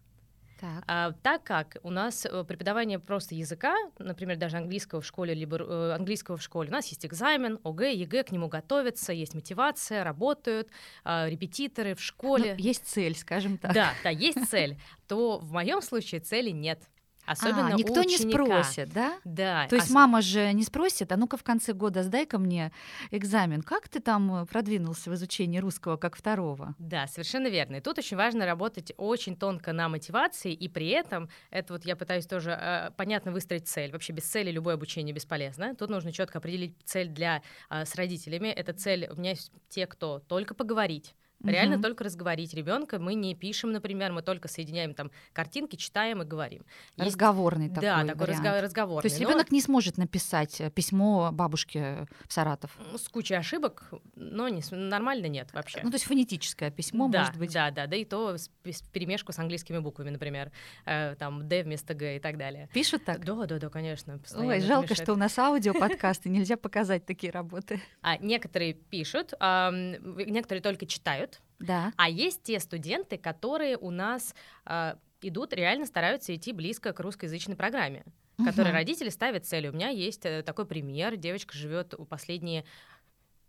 [0.59, 0.83] Так.
[0.87, 5.57] А, так как у нас э, преподавание просто языка, например, даже английского в школе, либо
[5.57, 10.05] э, английского в школе, у нас есть экзамен, ОГЭ, ЕГЭ, к нему готовятся, есть мотивация,
[10.05, 10.69] работают,
[11.03, 12.55] э, репетиторы в школе.
[12.57, 13.73] Ну, есть цель, скажем так.
[13.73, 14.79] Да, да, есть цель.
[15.09, 16.81] То в моем случае цели нет.
[17.25, 19.19] Особенно а, никто не спросит, да?
[19.23, 19.67] Да.
[19.67, 19.93] То есть ос...
[19.93, 22.71] мама же не спросит, а ну-ка в конце года сдай-ка мне
[23.11, 23.61] экзамен.
[23.61, 26.75] Как ты там э, продвинулся в изучении русского как второго?
[26.77, 27.77] Да, совершенно верно.
[27.77, 31.95] И тут очень важно работать очень тонко на мотивации, и при этом, это вот я
[31.95, 33.91] пытаюсь тоже э, понятно выстроить цель.
[33.91, 35.75] Вообще без цели любое обучение бесполезно.
[35.75, 38.49] Тут нужно четко определить цель для э, с родителями.
[38.49, 42.99] Это цель у меня есть те, кто только поговорить Реально только разговорить ребенка.
[42.99, 46.65] Мы не пишем, например, мы только соединяем там картинки, читаем и говорим.
[46.95, 47.11] Есть...
[47.11, 48.63] Разговорный такой Да, такой вариант.
[48.63, 49.01] разговорный.
[49.01, 49.55] То есть ребенок но...
[49.55, 52.77] не сможет написать э, письмо бабушке в Саратов.
[52.95, 55.79] С кучей ошибок, но не, нормально нет вообще.
[55.83, 57.53] Ну, то есть фонетическое письмо, да, может быть.
[57.53, 60.51] Да, да, да, и то с, с перемешку с английскими буквами, например.
[60.85, 62.69] Э, там D вместо Г и так далее.
[62.73, 63.23] Пишут так?
[63.23, 64.19] Да, да, да, конечно.
[64.35, 65.03] Ой, жалко, мешает.
[65.03, 67.81] что у нас аудио подкасты, нельзя показать такие работы.
[68.01, 71.24] А некоторые пишут, а некоторые только читают.
[71.59, 71.93] Да.
[71.97, 74.35] А есть те студенты, которые у нас
[74.65, 78.03] э, идут, реально стараются идти близко к русскоязычной программе,
[78.37, 78.47] угу.
[78.47, 79.71] которые родители ставят целью.
[79.71, 81.15] У меня есть э, такой пример.
[81.15, 82.65] Девочка живет у последние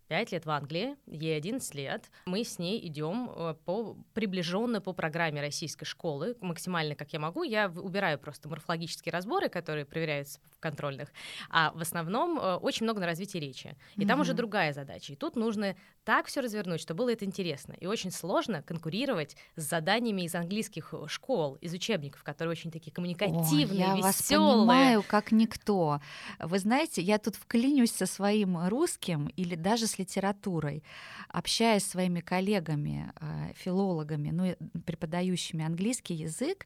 [0.07, 2.09] 5 лет в Англии, ей 11 лет.
[2.25, 7.43] Мы с ней идем э, по приближенно по программе российской школы, максимально как я могу.
[7.43, 11.09] Я убираю просто морфологические разборы, которые проверяются в контрольных,
[11.49, 13.75] а в основном э, очень много на развитии речи.
[13.95, 14.07] И mm-hmm.
[14.07, 15.13] там уже другая задача.
[15.13, 17.73] И тут нужно так все развернуть, чтобы было это интересно.
[17.73, 22.93] И очень сложно конкурировать с заданиями из английских э, школ, из учебников, которые очень такие
[22.93, 24.03] коммуникативные, О, я веселые.
[24.03, 25.99] вас понимаю, как никто.
[26.39, 30.83] Вы знаете, я тут вклинюсь со своим русским или даже с литературой,
[31.29, 34.55] общаясь с своими коллегами, э, филологами, ну,
[34.85, 36.65] преподающими английский язык,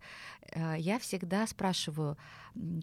[0.52, 2.18] э, я всегда спрашиваю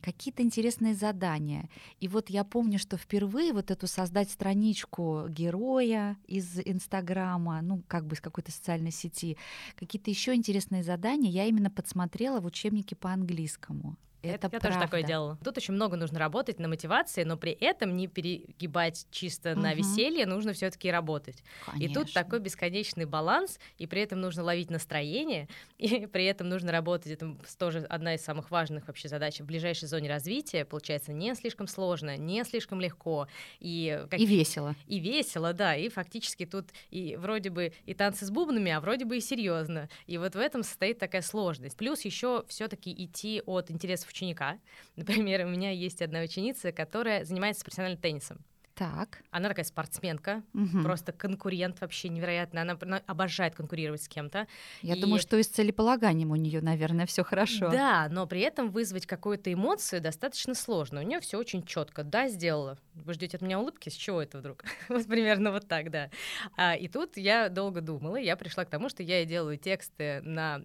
[0.02, 1.68] какие-то интересные задания.
[2.00, 8.06] И вот я помню, что впервые вот эту создать страничку героя из Инстаграма, ну, как
[8.06, 9.36] бы из какой-то социальной сети,
[9.76, 13.96] какие-то еще интересные задания я именно подсмотрела в учебнике по английскому.
[14.30, 14.68] Это я правда.
[14.68, 15.38] тоже такое делала.
[15.44, 19.60] Тут очень много нужно работать на мотивации, но при этом не перегибать чисто угу.
[19.60, 21.42] на веселье, нужно все-таки работать.
[21.66, 21.90] Конечно.
[21.90, 26.72] И тут такой бесконечный баланс, и при этом нужно ловить настроение, и при этом нужно
[26.72, 27.12] работать.
[27.12, 30.64] Это тоже одна из самых важных вообще задач в ближайшей зоне развития.
[30.64, 33.28] Получается не слишком сложно, не слишком легко
[33.60, 34.20] и как...
[34.20, 34.74] и весело.
[34.86, 35.76] И весело, да.
[35.76, 39.88] И фактически тут и вроде бы и танцы с бубнами, а вроде бы и серьезно.
[40.06, 41.76] И вот в этом состоит такая сложность.
[41.76, 44.58] Плюс еще все-таки идти от интересов ученика.
[44.96, 48.38] Например, у меня есть одна ученица, которая занимается профессиональным теннисом.
[48.74, 49.24] Так.
[49.32, 50.84] Она такая спортсменка, угу.
[50.84, 52.62] просто конкурент вообще невероятно.
[52.62, 54.46] Она, она обожает конкурировать с кем-то.
[54.82, 55.00] Я и...
[55.00, 57.70] думаю, что и с целеполаганием у нее, наверное, все хорошо.
[57.70, 61.00] Да, но при этом вызвать какую-то эмоцию достаточно сложно.
[61.00, 62.04] У нее все очень четко.
[62.04, 62.78] Да, сделала.
[62.94, 63.88] Вы ждете от меня улыбки?
[63.88, 64.62] С чего это вдруг?
[64.88, 66.10] вот примерно вот так, да.
[66.56, 70.20] А, и тут я долго думала, я пришла к тому, что я и делаю тексты
[70.22, 70.62] на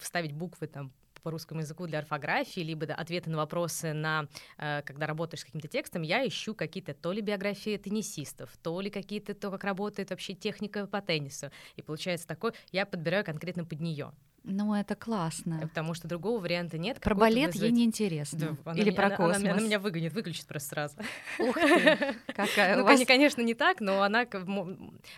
[0.00, 0.92] вставить буквы там
[1.24, 5.66] по русскому языку для орфографии, либо ответы на вопросы, на, э, когда работаешь с каким-то
[5.66, 10.34] текстом, я ищу какие-то то ли биографии теннисистов, то ли какие-то то, как работает вообще
[10.34, 11.50] техника по теннису.
[11.76, 14.12] И получается такой, я подбираю конкретно под нее.
[14.44, 15.58] Ну, это классно.
[15.62, 17.00] Потому что другого варианта нет.
[17.00, 17.62] Про балет вызвать...
[17.62, 18.58] ей неинтересно.
[18.62, 19.36] Да, Или про космос.
[19.38, 20.96] Она, она, она меня выгонит, выключит просто сразу.
[21.38, 23.04] Ух ты, какая Ну, вас...
[23.06, 24.26] конечно, не так, но она...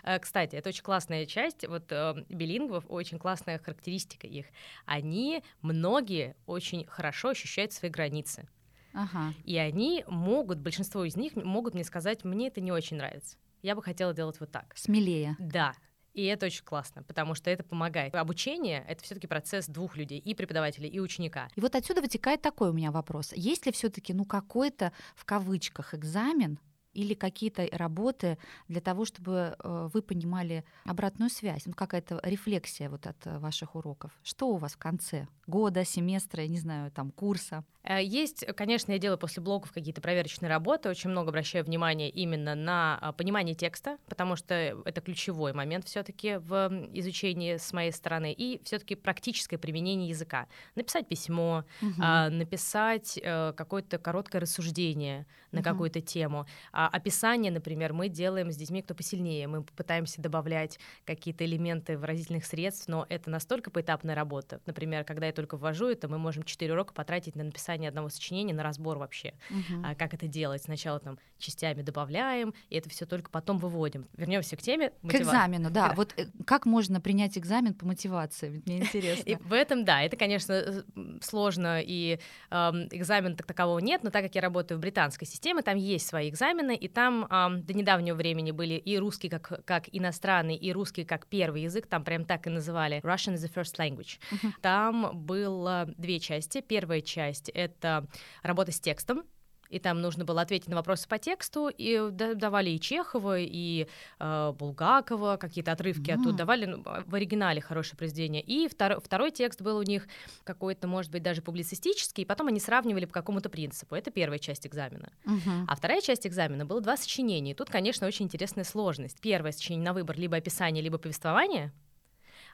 [0.05, 1.67] Э, кстати, это очень классная часть.
[1.67, 4.47] Вот э, билингвов, очень классная характеристика их.
[4.85, 8.49] Они, многие, очень хорошо ощущают свои границы.
[8.93, 9.35] Ага.
[9.45, 13.37] И они могут, большинство из них могут мне сказать, мне это не очень нравится.
[13.63, 14.73] Я бы хотела делать вот так.
[14.77, 15.35] Смелее.
[15.41, 15.75] Да,
[16.17, 18.15] и это очень классно, потому что это помогает.
[18.15, 21.49] Обучение— это все таки процесс двух людей, и преподавателя, и ученика.
[21.55, 23.35] И вот отсюда вытекает такой у меня вопрос.
[23.35, 26.59] Есть ли все таки ну, какой-то, в кавычках, экзамен,
[26.97, 33.07] или какие-то работы для того, чтобы э, вы понимали обратную связь, ну, какая-то рефлексия вот
[33.07, 34.13] от э, ваших уроков.
[34.23, 37.65] Что у вас в конце года, семестра, я не знаю, там, курса?
[37.83, 42.55] Э, есть, конечно, я делаю после блогов какие-то проверочные работы, очень много обращаю внимание именно
[42.55, 48.33] на а, понимание текста, потому что это ключевой момент все-таки в изучении с моей стороны,
[48.33, 50.47] и все-таки практическое применение языка.
[50.75, 52.01] Написать письмо, угу.
[52.01, 55.65] написать какое-то короткое рассуждение на угу.
[55.65, 56.47] какую-то тему.
[56.87, 62.45] А описание, например, мы делаем с детьми, кто посильнее, мы пытаемся добавлять какие-то элементы выразительных
[62.47, 64.61] средств, но это настолько поэтапная работа.
[64.67, 68.55] Например, когда я только ввожу это, мы можем 4 урока потратить на написание одного сочинения
[68.55, 69.83] на разбор вообще, uh-huh.
[69.85, 70.63] а, как это делать.
[70.63, 74.07] Сначала там частями добавляем, и это все только потом выводим.
[74.17, 74.93] Вернемся к теме.
[75.03, 75.25] Мотива...
[75.25, 75.93] К экзамену, да.
[75.97, 78.63] Вот э, как можно принять экзамен по мотивации?
[78.65, 79.29] Мне интересно.
[79.29, 80.85] И в этом, да, это, конечно,
[81.21, 82.21] сложно, и
[82.51, 86.07] э, экзамена так такового нет, но так как я работаю в британской системе, там есть
[86.07, 90.73] свои экзамены, и там э, до недавнего времени были и русский как, как иностранный, и
[90.73, 94.19] русский как первый язык, там прям так и называли Russian is the first language.
[94.31, 94.53] Uh-huh.
[94.61, 96.61] Там было две части.
[96.61, 98.07] Первая часть— это
[98.43, 99.25] работа с текстом,
[99.71, 103.87] и там нужно было ответить на вопросы по тексту, и давали и Чехова, и
[104.19, 106.15] э, Булгакова, какие-то отрывки mm.
[106.15, 108.43] оттуда давали, ну, в оригинале хорошее произведение.
[108.43, 110.07] И втор, второй текст был у них
[110.45, 113.95] какой-то, может быть, даже публицистический, и потом они сравнивали по какому-то принципу.
[113.95, 115.11] Это первая часть экзамена.
[115.25, 115.65] Mm-hmm.
[115.69, 117.53] А вторая часть экзамена было два сочинения.
[117.53, 119.21] И тут, конечно, очень интересная сложность.
[119.21, 121.73] Первое сочинение на выбор либо описание, либо повествование—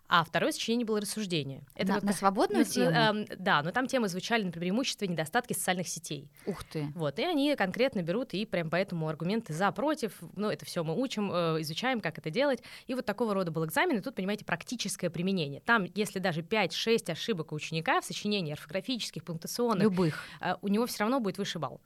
[0.09, 1.63] а второе сочинение было рассуждение.
[1.75, 2.91] Это на, вот, на свободную на, тему?
[2.91, 6.31] Э, э, да, но там темы звучали, например, преимущества и недостатки социальных сетей.
[6.47, 6.87] Ух ты.
[6.95, 10.99] Вот, и они конкретно берут и прям поэтому аргументы за, против, ну, это все мы
[10.99, 12.63] учим, э, изучаем, как это делать.
[12.87, 15.61] И вот такого рода был экзамен, и тут, понимаете, практическое применение.
[15.61, 20.25] Там, если даже 5-6 ошибок у ученика в сочинении орфографических, пунктуационных, Любых.
[20.41, 21.81] Э, у него все равно будет выше балл.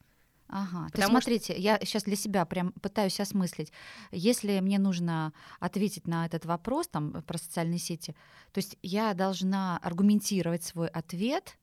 [0.48, 0.88] Ага.
[0.92, 1.62] То есть, смотрите, что...
[1.62, 3.72] я сейчас для себя прям пытаюсь осмыслить.
[4.12, 8.14] Если мне нужно ответить на этот вопрос там, про социальные сети,
[8.52, 11.59] то есть я должна аргументировать свой ответ.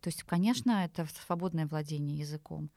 [0.00, 2.70] То есть, конечно, это свободное владение языком.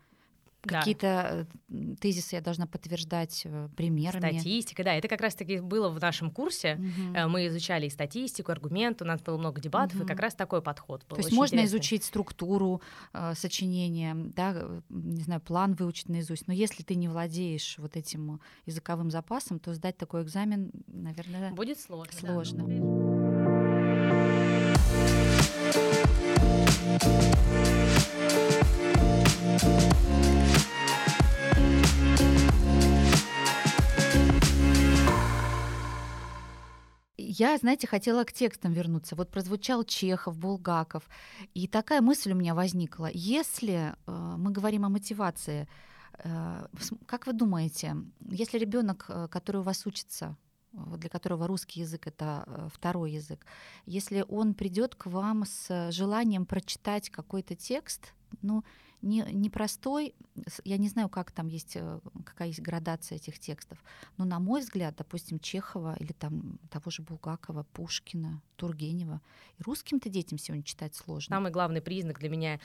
[0.61, 1.95] Какие-то да.
[1.99, 4.37] тезисы я должна подтверждать э, примерами.
[4.37, 6.75] Статистика, да, это как раз-таки было в нашем курсе.
[6.75, 7.29] Угу.
[7.29, 10.05] Мы изучали и статистику, аргументы, у нас было много дебатов, угу.
[10.05, 11.15] и как раз такой подход был.
[11.15, 11.77] То есть можно интересный.
[11.77, 12.81] изучить структуру
[13.13, 18.39] э, сочинения, да, не знаю, план выучить наизусть, но если ты не владеешь вот этим
[18.65, 22.19] языковым запасом, то сдать такой экзамен, наверное, будет сложно.
[22.19, 22.65] Сложно.
[22.67, 22.81] Да.
[37.41, 39.15] Я, знаете, хотела к текстам вернуться.
[39.15, 41.09] Вот прозвучал Чехов, Булгаков.
[41.55, 43.09] И такая мысль у меня возникла.
[43.11, 45.67] Если э, мы говорим о мотивации,
[46.23, 46.67] э,
[47.07, 47.95] как вы думаете,
[48.29, 50.37] если ребенок, э, который у вас учится,
[50.71, 53.43] для которого русский язык это э, второй язык,
[53.87, 58.63] если он придет к вам с желанием прочитать какой-то текст, ну,
[59.01, 60.15] не, не простой,
[60.63, 63.83] я не знаю, как там есть, э, какая есть градация этих текстов,
[64.17, 69.21] но, на мой взгляд, допустим, Чехова или там того же Булгакова, Пушкина, Тургенева,
[69.57, 71.35] и русским-то детям сегодня читать сложно.
[71.35, 72.59] Самый главный признак для меня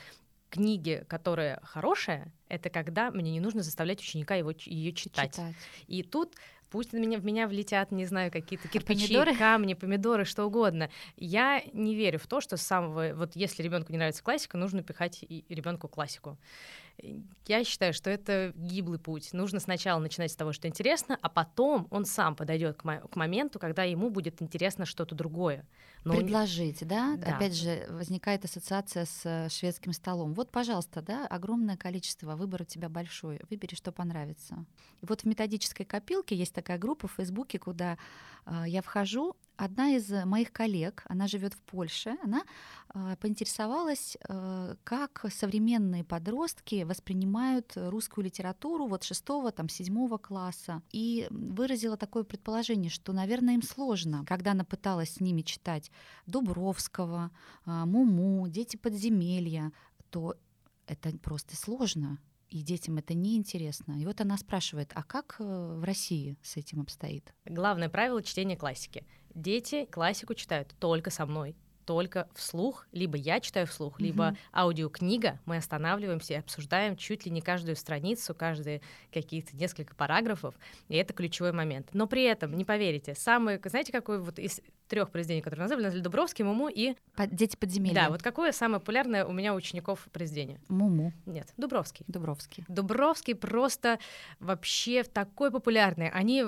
[0.51, 5.33] книги, которая хорошая, это когда мне не нужно заставлять ученика его, ее читать.
[5.33, 5.57] читать.
[5.87, 6.35] И тут
[6.71, 9.37] Пусть на меня, в меня влетят, не знаю, какие-то кирпичи, помидоры?
[9.37, 10.91] камни, помидоры, что угодно.
[11.17, 13.15] Я не верю в то, что с самого...
[13.15, 16.39] Вот если ребенку не нравится классика, нужно пихать ребенку классику.
[17.47, 19.33] Я считаю, что это гиблый путь.
[19.33, 23.17] Нужно сначала начинать с того, что интересно, а потом он сам подойдет к, мо- к
[23.17, 25.67] моменту, когда ему будет интересно что-то другое.
[26.05, 26.89] Но Предложить, он...
[26.89, 27.17] да?
[27.17, 27.37] да?
[27.37, 30.33] Опять же, возникает ассоциация с э, шведским столом.
[30.35, 33.41] Вот, пожалуйста, да, огромное количество, выбор у тебя большой.
[33.51, 34.65] Выбери, что понравится.
[35.03, 37.99] И вот в методической копилке есть такая группа в Фейсбуке, куда
[38.47, 42.43] э, я вхожу, одна из моих коллег, она живет в Польше, она
[42.95, 51.27] э, поинтересовалась, э, как современные подростки воспринимают русскую литературу вот шестого, там, седьмого класса, и
[51.31, 55.91] выразила такое предположение, что, наверное, им сложно, когда она пыталась с ними читать
[56.27, 57.31] Дубровского,
[57.67, 59.73] э, Муму, Дети подземелья,
[60.11, 60.35] то
[60.87, 62.19] это просто сложно
[62.51, 64.01] и детям это неинтересно.
[64.01, 67.35] И вот она спрашивает, а как в России с этим обстоит?
[67.45, 69.07] Главное правило чтения классики.
[69.35, 74.37] Дети классику читают только со мной только вслух, либо я читаю вслух, либо mm-hmm.
[74.53, 78.83] аудиокнига, мы останавливаемся и обсуждаем чуть ли не каждую страницу, каждые
[79.13, 80.55] какие-то несколько параграфов,
[80.89, 81.91] и это ключевой момент.
[81.93, 86.03] Но при этом, не поверите, самый, знаете, какой вот из трех произведений, которые назвали, назвали
[86.03, 86.95] Дубровский, Муму и...
[87.31, 87.95] Дети подземелья.
[87.95, 90.61] Да, вот какое самое популярное у меня у учеников произведение?
[90.69, 91.13] Муму.
[91.27, 92.05] Нет, Дубровский.
[92.09, 92.65] Дубровский.
[92.69, 93.99] Дубровский просто
[94.41, 96.09] вообще такой популярный.
[96.11, 96.41] Они,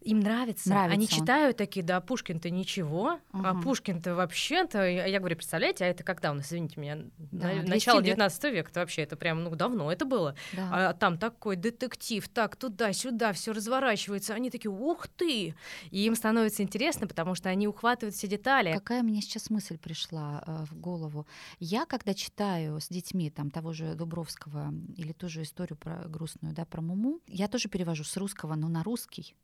[0.00, 0.68] им нравится.
[0.70, 1.08] нравится Они он.
[1.18, 3.42] читают такие, да, Пушкин-то ничего, Угу.
[3.44, 4.86] а Пушкин-то вообще-то...
[4.88, 8.04] Я говорю, представляете, а это когда у нас, извините меня, Да, на- 200 начало лет.
[8.06, 10.34] 19 века, это вообще, это прям, ну, давно это было.
[10.52, 10.68] Да.
[10.90, 14.34] А там такой детектив, так туда-сюда, все разворачивается.
[14.34, 15.54] Они такие, ух ты!
[15.90, 18.72] И им становится интересно, потому что они ухватывают все детали.
[18.72, 21.26] Какая мне сейчас мысль пришла э, в голову?
[21.58, 26.54] Я, когда читаю с детьми там того же Дубровского или ту же историю про грустную,
[26.54, 29.34] да, про Муму, я тоже перевожу с русского, но на русский.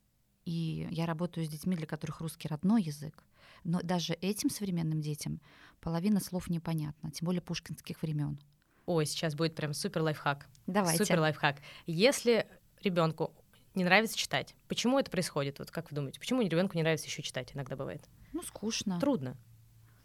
[0.44, 3.24] И я работаю с детьми, для которых русский родной язык.
[3.64, 5.40] Но даже этим современным детям
[5.80, 8.38] половина слов непонятна, тем более пушкинских времен.
[8.86, 10.46] Ой, сейчас будет прям супер лайфхак.
[10.68, 11.04] Давайте.
[11.04, 11.56] Супер лайфхак.
[11.86, 12.46] Если
[12.82, 13.32] ребенку
[13.74, 15.58] не нравится читать, почему это происходит?
[15.58, 17.50] Вот как вы думаете, почему ребенку не нравится еще читать?
[17.54, 18.08] Иногда бывает.
[18.32, 18.98] Ну, скучно.
[19.00, 19.36] Трудно.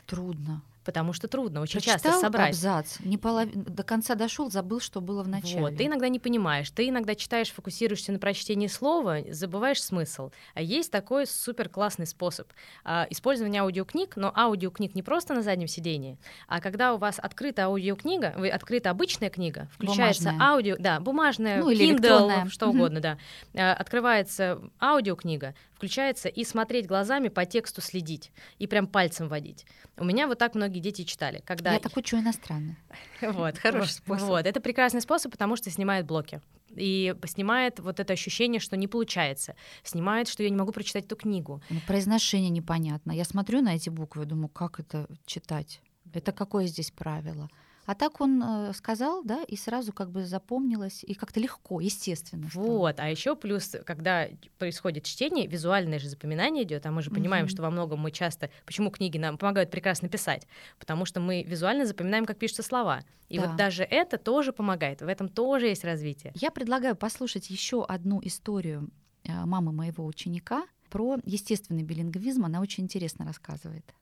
[0.06, 0.62] Трудно.
[0.84, 2.50] Потому что трудно очень Прочитал часто собрать.
[2.50, 3.50] абзац, не полов...
[3.54, 5.62] до конца дошел, забыл, что было в начале.
[5.62, 10.32] Вот, ты иногда не понимаешь, ты иногда читаешь, фокусируешься на прочтении слова, забываешь смысл.
[10.54, 12.48] А есть такой супер классный способ
[12.84, 16.18] а, использования аудиокниг, но аудиокниг не просто на заднем сидении,
[16.48, 20.48] а когда у вас открыта аудиокнига, вы открыта обычная книга, включается Бумажная.
[20.48, 22.50] аудио, да, бумажная, Ну, или Kindle, электронная.
[22.50, 23.18] что угодно, да,
[23.56, 29.66] А, открывается аудиокнига, включается и смотреть глазами по тексту следить и прям пальцем водить.
[29.98, 32.76] У меня вот так многие дети читали, когда Я так учу иностранный.
[33.22, 34.28] вот, Хороший способ.
[34.28, 36.42] Вот, это прекрасный способ, потому что снимает блоки.
[36.76, 39.56] И снимает вот это ощущение, что не получается.
[39.84, 41.62] Снимает, что я не могу прочитать эту книгу.
[41.70, 43.12] Ну, Произношение непонятно.
[43.12, 45.82] Я смотрю на эти буквы думаю, как это читать?
[46.14, 47.50] Это какое здесь правило?
[47.86, 52.50] А так он э, сказал, да, и сразу как бы запомнилось, и как-то легко, естественно.
[52.50, 52.66] стало.
[52.66, 54.28] Вот, а еще плюс, когда
[54.58, 57.50] происходит чтение, визуальное же запоминание идет, а мы же понимаем, Мгм.
[57.50, 60.48] что во многом мы часто, почему книги нам помогают прекрасно писать,
[60.80, 63.04] потому что мы визуально запоминаем, как пишутся слова.
[63.28, 63.48] И Да.
[63.48, 66.32] вот даже это тоже помогает, в этом тоже есть развитие.
[66.36, 68.90] Я предлагаю послушать еще одну историю
[69.26, 72.46] э, мамы моего ученика про естественный билингвизм.
[72.46, 73.94] Она очень интересно рассказывает.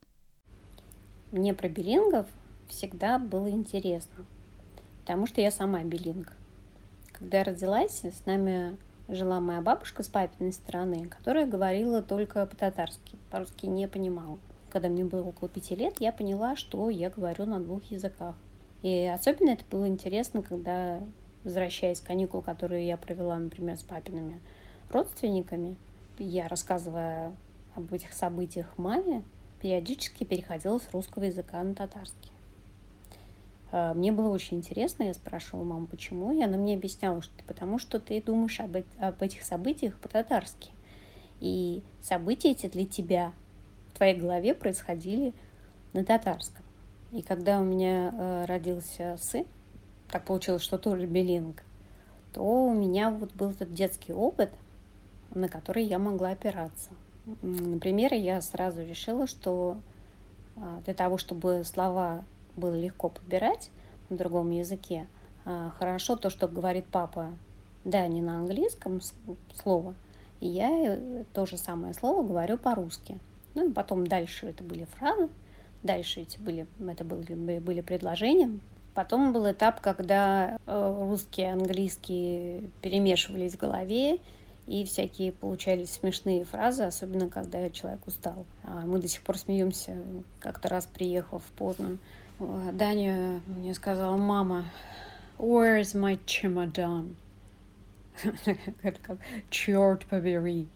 [1.31, 2.27] Мне про билингов
[2.71, 4.25] всегда было интересно,
[5.01, 6.35] потому что я сама билинг.
[7.11, 13.17] Когда я родилась, с нами жила моя бабушка с папиной стороны, которая говорила только по-татарски,
[13.29, 14.39] по-русски не понимала.
[14.69, 18.35] Когда мне было около пяти лет, я поняла, что я говорю на двух языках.
[18.81, 21.01] И особенно это было интересно, когда,
[21.43, 24.39] возвращаясь с каникул, которые я провела, например, с папиными
[24.89, 25.75] родственниками,
[26.17, 27.35] я, рассказывая
[27.75, 29.23] об этих событиях маме,
[29.61, 32.31] периодически переходила с русского языка на татарский.
[33.71, 37.79] А, Мне было очень интересно, я спрашивала маму, почему, и она мне объясняла, что потому
[37.79, 40.71] что ты думаешь об, об этих событиях по-татарски.
[41.39, 43.33] И события эти для тебя
[43.89, 45.33] в твоей голове происходили
[45.93, 46.63] на татарском.
[47.11, 49.45] И когда у меня э, родился сын,
[50.09, 51.63] так получилось, что тоже билинг,
[52.33, 54.51] то у меня вот был этот детский опыт,
[55.33, 56.89] на который я могла опираться.
[57.41, 59.77] Например, я сразу решила, что
[60.57, 62.23] а, для того, чтобы слова
[62.55, 63.69] было легко подбирать
[64.09, 65.07] на другом языке,
[65.45, 67.33] а, хорошо то, что говорит папа,
[67.83, 69.01] да, не на английском
[69.61, 69.95] слово,
[70.39, 73.19] и я э, то же самое слово говорю по-русски.
[73.53, 75.29] Ну и потом дальше это были фразы,
[75.83, 78.59] дальше эти были, это были, были предложения.
[78.93, 84.19] Потом был этап, когда э, русский и английский перемешивались в голове,
[84.67, 88.45] и всякие получались смешные фразы, особенно когда человек устал.
[88.63, 89.97] А Мы до сих пор смеемся.
[90.39, 91.97] Как-то раз приехав поздно,
[92.41, 94.65] Даня мне сказала, мама,
[95.37, 97.15] where is my чемодан?
[99.51, 100.67] Черт побери.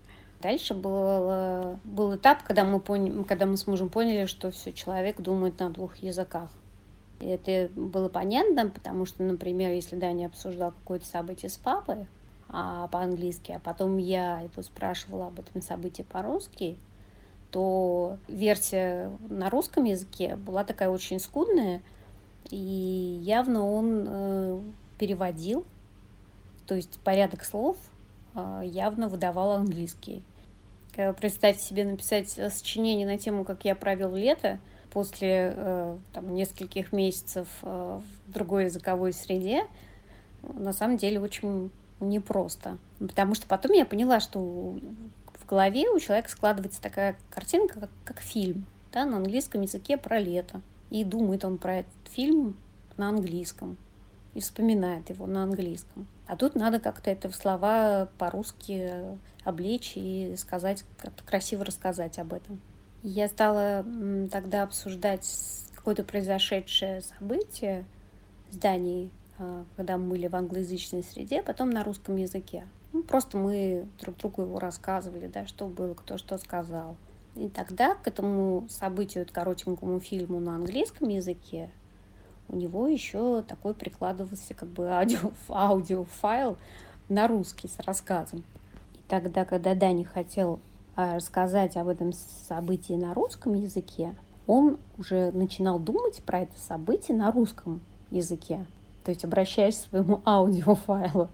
[0.42, 5.20] Дальше был, был этап, когда мы, поняли, когда мы с мужем поняли, что все, человек
[5.20, 6.52] думает на двух языках.
[7.20, 12.06] И это было понятно, потому что, например, если Даня обсуждал какое-то событие с папой
[12.48, 16.78] а, по-английски, а потом я его спрашивала об этом событии по-русски,
[17.52, 21.82] то версия на русском языке была такая очень скудная,
[22.50, 24.62] и явно он э,
[24.98, 25.66] переводил,
[26.68, 27.78] то есть порядок слов
[28.36, 30.24] э, явно выдавал английский.
[31.20, 34.60] Представьте себе написать сочинение на тему, как я провел лето
[34.92, 39.66] после э, там, нескольких месяцев э, в другой языковой среде,
[40.42, 41.70] на самом деле очень
[42.00, 42.78] непросто.
[43.00, 44.78] Потому что потом я поняла, что
[45.46, 50.20] в голове у человека складывается такая картинка, как, как фильм, да, на английском языке про
[50.20, 50.62] лето.
[50.90, 52.58] И думает он про этот фильм
[52.98, 53.78] на английском.
[54.34, 56.08] И вспоминает его на английском.
[56.26, 62.34] А тут надо как-то это в слова по-русски облечь и сказать, как-то красиво рассказать об
[62.34, 62.60] этом.
[63.04, 63.86] Я стала
[64.32, 65.30] тогда обсуждать
[65.76, 67.86] какое-то произошедшее событие
[68.50, 72.66] в здании, а, когда мы были в англоязычной среде, потом на русском языке.
[72.96, 76.96] Ну, просто мы друг другу его рассказывали, да, что было, кто что сказал.
[77.36, 81.70] И тогда к этому событию, коротенькому фильму на английском языке,
[82.48, 86.56] у него еще такой прикладывался как бы аудио, аудиофайл
[87.10, 88.46] на русский с рассказом.
[88.94, 90.62] И тогда, когда Дани хотел
[90.96, 92.14] а, рассказать об этом
[92.48, 94.16] событии на русском языке,
[94.48, 98.66] он уже начинал думать про это событие на русском языке,
[99.04, 101.30] то есть обращаясь к своему аудиофайлу.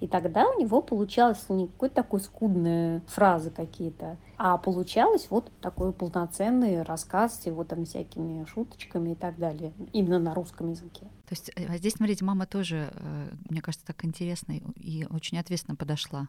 [0.00, 5.92] И тогда у него получалось не какой-то такой скудные фразы какие-то, а получалось вот такой
[5.92, 11.02] полноценный рассказ с его там всякими шуточками и так далее, именно на русском языке.
[11.26, 15.76] То есть а здесь, смотрите, мама тоже, э, мне кажется, так интересно и очень ответственно
[15.76, 16.28] подошла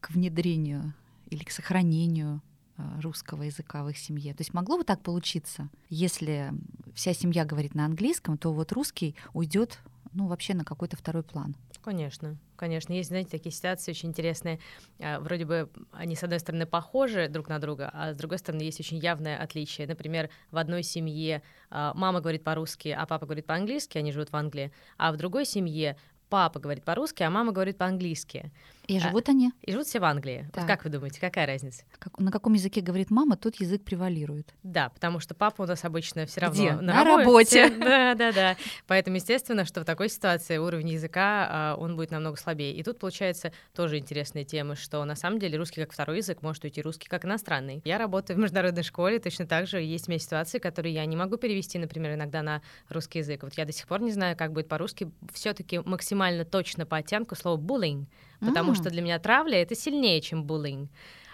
[0.00, 0.94] к внедрению
[1.28, 2.40] или к сохранению
[2.76, 4.32] э, русского языка в их семье.
[4.34, 6.52] То есть могло бы так получиться, если
[6.94, 9.78] вся семья говорит на английском, то вот русский уйдет
[10.12, 11.54] ну, вообще на какой-то второй план.
[11.82, 12.92] Конечно, конечно.
[12.92, 14.58] Есть, знаете, такие ситуации очень интересные.
[14.98, 18.62] А, вроде бы они, с одной стороны, похожи друг на друга, а с другой стороны,
[18.62, 19.86] есть очень явное отличие.
[19.86, 24.36] Например, в одной семье а, мама говорит по-русски, а папа говорит по-английски, они живут в
[24.36, 25.96] Англии, а в другой семье
[26.28, 28.52] папа говорит по-русски, а мама говорит по-английски.
[28.90, 29.52] И живут а, они?
[29.62, 30.48] И живут все в Англии.
[30.52, 31.84] Вот как вы думаете, какая разница?
[32.00, 34.52] Как, на каком языке говорит мама, тот язык превалирует.
[34.64, 36.72] Да, потому что папа у нас обычно все равно Где?
[36.72, 37.70] на, на работе.
[37.80, 38.56] Да, да, да.
[38.86, 42.74] Поэтому, естественно, что в такой ситуации уровень языка, а, он будет намного слабее.
[42.74, 46.64] И тут получается тоже интересная тема, что на самом деле русский как второй язык может
[46.64, 47.82] уйти русский как иностранный.
[47.84, 51.16] Я работаю в международной школе, точно так же есть у меня ситуации, которые я не
[51.16, 53.44] могу перевести, например, иногда на русский язык.
[53.44, 55.10] Вот я до сих пор не знаю, как будет по-русски.
[55.32, 58.06] Все-таки максимально точно по оттенку слово bullying
[58.40, 58.74] потому mm.
[58.76, 60.90] что для меня травля это сильнее, чем буллинг.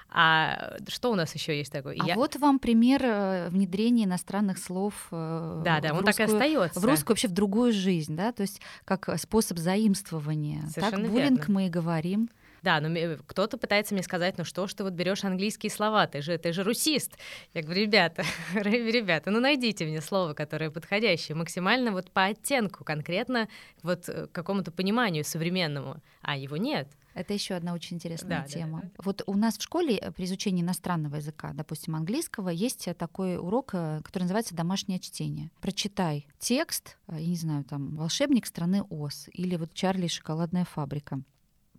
[0.09, 1.97] А что у нас еще есть такое?
[2.01, 2.15] А Я...
[2.15, 5.09] вот вам пример э, внедрения иностранных слов.
[5.11, 6.81] Э, да, да, он русскую, так и остается.
[6.81, 10.67] В русскую вообще в другую жизнь, да, то есть как способ заимствования.
[10.69, 11.55] Совершенно так буллинг верно.
[11.55, 12.31] мы и говорим.
[12.67, 16.21] Да, но кто-то пытается мне сказать, ну что ж ты вот берешь английские слова, ты
[16.21, 17.17] же, ты же русист.
[17.55, 23.49] Я говорю, ребята, ребята, ну найдите мне слово, которое подходящее, максимально вот по оттенку, конкретно
[23.85, 26.89] вот э, какому-то пониманию современному, а его нет.
[27.15, 28.81] Это еще одна очень интересная да, тема.
[28.81, 29.03] Да, да.
[29.05, 33.75] Вот у нас в школе э, при изучении иностранного языка, допустим, английского, есть такой урок,
[33.75, 35.53] э, который называется домашнее чтение.
[35.61, 41.23] Прочитай текст, я не знаю, там волшебник страны Оз или вот Чарли и шоколадная фабрика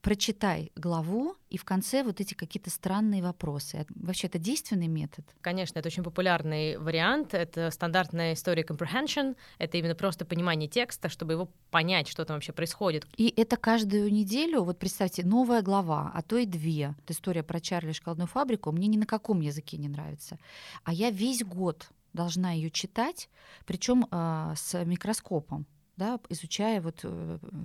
[0.01, 3.85] прочитай главу, и в конце вот эти какие-то странные вопросы.
[3.95, 5.25] Вообще это действенный метод?
[5.41, 7.33] Конечно, это очень популярный вариант.
[7.33, 9.35] Это стандартная история comprehension.
[9.57, 13.07] Это именно просто понимание текста, чтобы его понять, что там вообще происходит.
[13.15, 16.95] И это каждую неделю, вот представьте, новая глава, а то и две.
[17.03, 20.37] Это история про Чарли и шоколадную фабрику мне ни на каком языке не нравится.
[20.83, 23.29] А я весь год должна ее читать,
[23.65, 25.65] причем э, а, с микроскопом
[25.97, 27.05] да, изучая вот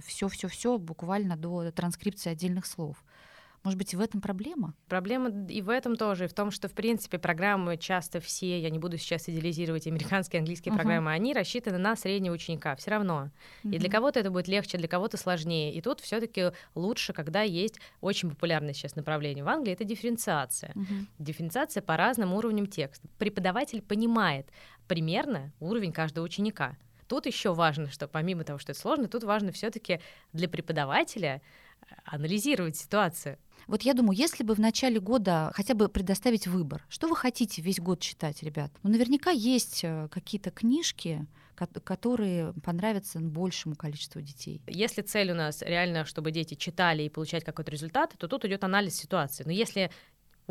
[0.05, 3.03] все-все-все э, буквально до транскрипции отдельных слов.
[3.65, 4.75] Может быть, в этом проблема?
[4.89, 8.71] Проблема и в этом тоже, и в том, что, в принципе, программы часто все, я
[8.71, 10.77] не буду сейчас идеализировать американские, английские uh-huh.
[10.77, 13.31] программы, они рассчитаны на среднего ученика все равно.
[13.63, 13.77] Uh-huh.
[13.77, 15.73] И для кого-то это будет легче, для кого-то сложнее.
[15.73, 20.73] И тут все таки лучше, когда есть очень популярное сейчас направление в Англии, это дифференциация.
[20.73, 21.07] Uh-huh.
[21.21, 23.07] Дифференциация по разным уровням текста.
[23.19, 24.49] Преподаватель понимает
[24.89, 26.77] примерно уровень каждого ученика.
[27.13, 30.01] Тут еще важно, что помимо того, что это сложно, тут важно все-таки
[30.33, 31.43] для преподавателя
[31.83, 33.37] э, анализировать ситуацию.
[33.67, 37.61] Вот я думаю, если бы в начале года хотя бы предоставить выбор, что вы хотите
[37.61, 38.73] весь год читать, ребят?
[38.83, 41.27] Ну, наверняка есть э, какие-то книжки,
[41.85, 44.63] которые понравятся большему количеству детей.
[44.67, 48.65] Если цель у нас реально, чтобы дети читали и получать какой-то результат, то тут идет
[48.65, 49.45] анализ ситуации.
[49.45, 49.91] Но если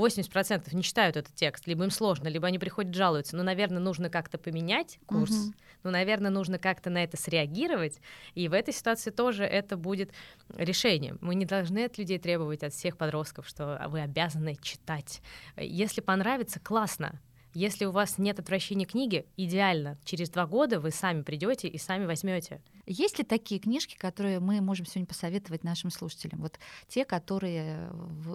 [0.05, 3.35] 80% не читают этот текст, либо им сложно, либо они приходят жалуются.
[3.35, 5.53] Ну, наверное, нужно как-то поменять курс, угу.
[5.83, 7.99] ну, наверное, нужно как-то на это среагировать,
[8.35, 10.11] и в этой ситуации тоже это будет
[10.55, 11.17] решением.
[11.21, 15.21] Мы не должны от людей требовать, от всех подростков, что вы обязаны читать.
[15.57, 17.19] Если понравится, классно,
[17.53, 19.97] если у вас нет отвращения книги, идеально.
[20.03, 22.61] Через два года вы сами придете и сами возьмете.
[22.85, 26.41] Есть ли такие книжки, которые мы можем сегодня посоветовать нашим слушателям?
[26.41, 27.89] Вот те, которые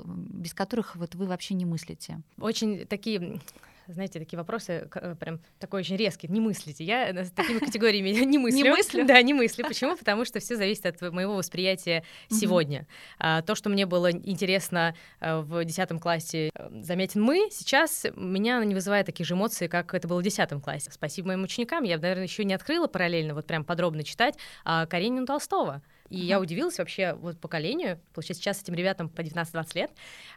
[0.07, 2.21] без которых вот вы вообще не мыслите?
[2.39, 3.41] Очень такие
[3.89, 6.29] знаете, такие вопросы э, прям такой очень резкий.
[6.29, 6.85] Не мыслите.
[6.85, 8.65] Я с такими категориями не мыслю.
[8.65, 9.07] Не мыслю?
[9.07, 9.65] Да, не мыслю.
[9.67, 9.97] Почему?
[9.97, 12.87] Потому что все зависит от моего восприятия сегодня.
[13.19, 18.63] А, то, что мне было интересно э, в 10 классе э, заметен мы, сейчас меня
[18.65, 20.91] не вызывает таких же эмоций, как это было в 10 классе.
[20.93, 21.85] Спасибо моим ученикам.
[21.85, 25.83] Я, наверное, еще не открыла параллельно вот прям подробно читать а Каренину Толстого.
[26.11, 29.91] И я удивилась вообще вот поколению, получается, сейчас этим ребятам по 19-20 лет,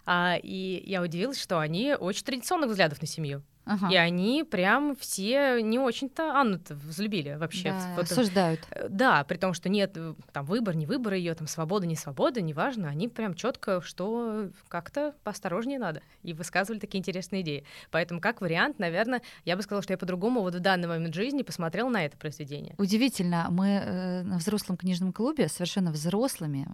[0.06, 3.44] а, и я удивилась, что они очень традиционных взглядов на семью.
[3.70, 3.88] Ага.
[3.92, 7.70] И они прям все не очень-то Анну взлюбили вообще.
[7.70, 8.62] Да, вот, осуждают.
[8.72, 11.96] Э, да, при том, что нет э, там выбор, не выбор ее, там свобода, не
[11.96, 12.90] свобода, неважно.
[12.90, 16.02] Они прям четко, что как-то поосторожнее надо.
[16.24, 17.64] И высказывали такие интересные идеи.
[17.92, 21.44] Поэтому как вариант, наверное, я бы сказала, что я по-другому вот в данный момент жизни
[21.44, 22.74] посмотрела на это произведение.
[22.80, 26.68] Удивительно, мы э, на взрослом книжном клубе совершенно взрослыми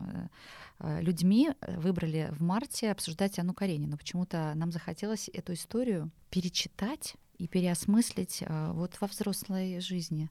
[0.80, 3.98] э, людьми выбрали в марте обсуждать Анну Каренину.
[3.98, 10.30] Почему-то нам захотелось эту историю перечитать и переосмыслить э, вот во взрослой жизни.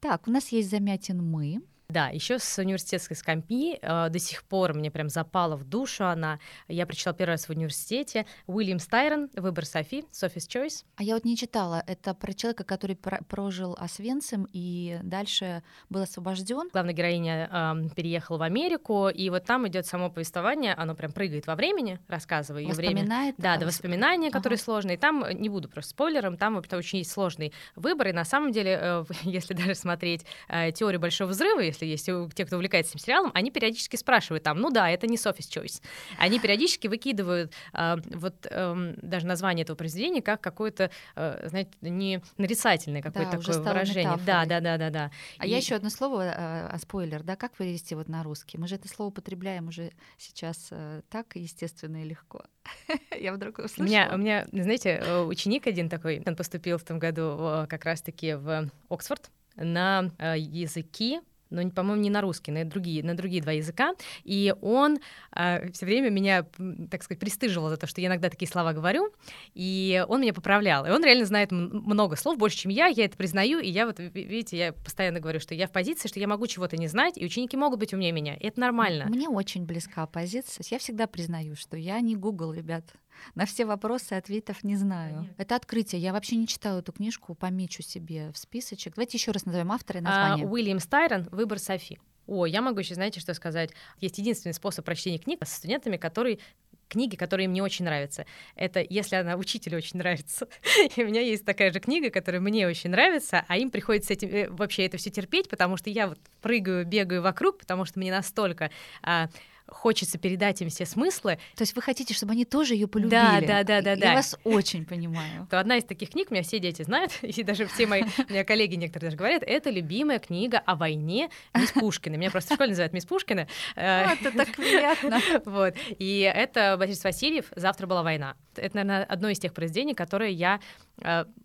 [0.00, 1.62] Так, у нас есть Замятин мы.
[1.88, 6.38] Да, еще с университетской скамьи э, до сих пор мне прям запала в душу она.
[6.66, 8.26] Я прочитала первый раз в университете.
[8.46, 10.84] Уильям Стайрон «Выбор Софи», «Sophie's Choice».
[10.96, 11.84] А я вот не читала.
[11.86, 16.70] Это про человека, который про- прожил Освенцим и дальше был освобожден.
[16.72, 21.46] Главная героиня э, переехала в Америку, и вот там идет само повествование, оно прям прыгает
[21.46, 23.34] во времени, рассказывая ее время.
[23.36, 24.64] Да, до воспоминания, которые ага.
[24.64, 24.96] сложные.
[24.96, 28.52] Там, э, не буду просто спойлером, там вообще очень есть сложный выбор, и на самом
[28.52, 32.92] деле, э, если даже смотреть э, теорию Большого Взрыва, если есть у те, кто увлекается
[32.92, 35.82] этим сериалом, они периодически спрашивают там, ну да, это не Sophie's Choice.
[36.18, 42.22] Они периодически выкидывают э, вот э, даже название этого произведения как какое-то, э, знаете, не
[42.36, 44.04] нарицательное какое-то да, такое выражение.
[44.04, 44.26] Метафорой.
[44.26, 45.10] Да, да, да, да, да.
[45.38, 45.50] А И...
[45.50, 48.58] я еще одно слово, э, спойлер, да, как перевести вот на русский?
[48.58, 52.44] Мы же это слово употребляем уже сейчас э, так естественно и легко.
[53.18, 53.84] Я вдруг услышала.
[53.84, 57.84] У меня, у меня, знаете, э, ученик один такой, он поступил в том году как
[57.84, 61.20] раз-таки в Оксфорд на э, языки
[61.54, 63.94] но, по-моему, не на русский, на другие, на другие два языка.
[64.24, 64.98] И он
[65.34, 66.46] э, все время меня,
[66.90, 69.12] так сказать, пристыживал за то, что я иногда такие слова говорю,
[69.54, 70.86] и он меня поправлял.
[70.86, 73.98] И он реально знает много слов, больше, чем я, я это признаю, и я вот,
[73.98, 77.24] видите, я постоянно говорю, что я в позиции, что я могу чего-то не знать, и
[77.24, 79.06] ученики могут быть умнее меня, и это нормально.
[79.08, 80.64] Мне очень близка позиция.
[80.70, 82.84] Я всегда признаю, что я не Google, ребят.
[83.34, 85.14] На все вопросы ответов не знаю.
[85.14, 85.34] Понятно.
[85.38, 86.00] Это открытие.
[86.00, 88.94] Я вообще не читала эту книжку, помечу себе в списочек.
[88.94, 90.46] Давайте еще раз назовем автора и а, название.
[90.46, 91.98] А, Уильям Стайрон «Выбор Софи».
[92.26, 93.70] О, я могу еще, знаете, что сказать?
[94.00, 96.40] Есть единственный способ прочтения книг с студентами, который
[96.88, 98.26] книги, которые им не очень нравятся.
[98.54, 100.48] Это если она учителю очень нравится.
[100.96, 104.28] И у меня есть такая же книга, которая мне очень нравится, а им приходится этим
[104.28, 108.12] э, вообще это все терпеть, потому что я вот прыгаю, бегаю вокруг, потому что мне
[108.12, 108.70] настолько
[109.02, 109.28] а,
[109.66, 111.38] хочется передать им все смыслы.
[111.56, 113.10] То есть вы хотите, чтобы они тоже ее полюбили?
[113.10, 113.90] Да, да, да, да.
[113.90, 114.14] Я да.
[114.14, 115.46] вас очень понимаю.
[115.50, 118.04] То одна из таких книг, меня все дети знают, и даже все мои,
[118.46, 122.16] коллеги некоторые даже говорят, это любимая книга о войне мисс Пушкина.
[122.16, 123.46] Меня просто в школе называют мисс Пушкина.
[123.76, 125.20] А, это так приятно.
[125.44, 125.74] Вот.
[125.98, 128.36] И это Борис Васильев «Завтра была война».
[128.56, 130.60] Это, наверное, одно из тех произведений, которые я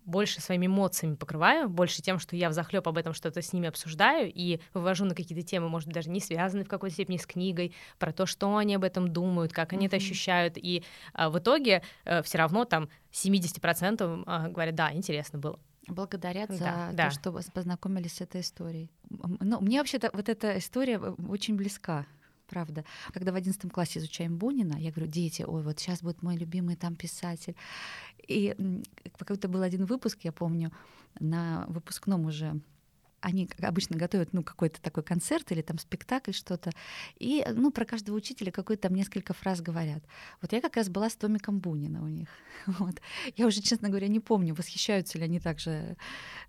[0.04, 4.30] больше своими эмоциями покрываю, больше тем, что я взахлеб об этом что-то с ними обсуждаю
[4.32, 7.74] и вывожу на какие-то темы, может быть, даже не связанные в какой-то степени с книгой,
[7.98, 9.88] про то, что они об этом думают, как они mm-hmm.
[9.88, 10.56] это ощущают.
[10.56, 15.58] И а, в итоге а, все равно там 70% а, говорят, да, интересно было.
[15.88, 18.90] Благодарят за да, то, что познакомились с этой историей.
[19.08, 22.06] Ну, мне вообще-то вот эта история э, очень близка
[22.50, 22.84] правда.
[23.12, 26.76] Когда в одиннадцатом классе изучаем Бунина, я говорю, дети, ой, вот сейчас будет мой любимый
[26.76, 27.54] там писатель.
[28.26, 28.56] И
[29.16, 30.72] какой-то был один выпуск, я помню,
[31.20, 32.60] на выпускном уже
[33.20, 36.70] они обычно готовят ну, какой-то такой концерт или там спектакль, что-то,
[37.18, 40.02] и ну, про каждого учителя какой-то там несколько фраз говорят.
[40.40, 42.28] Вот я как раз была с Томиком Бунина у них.
[42.66, 43.00] Вот.
[43.36, 45.96] Я уже, честно говоря, не помню, восхищаются ли они также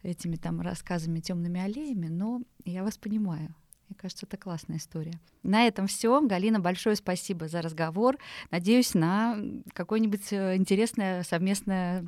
[0.04, 3.54] этими там рассказами темными аллеями, но я вас понимаю.
[3.92, 5.20] Мне кажется, это классная история.
[5.44, 6.22] На этом все.
[6.22, 8.18] Галина, большое спасибо за разговор.
[8.50, 9.38] Надеюсь на
[9.74, 12.06] какое-нибудь э, интересное совместное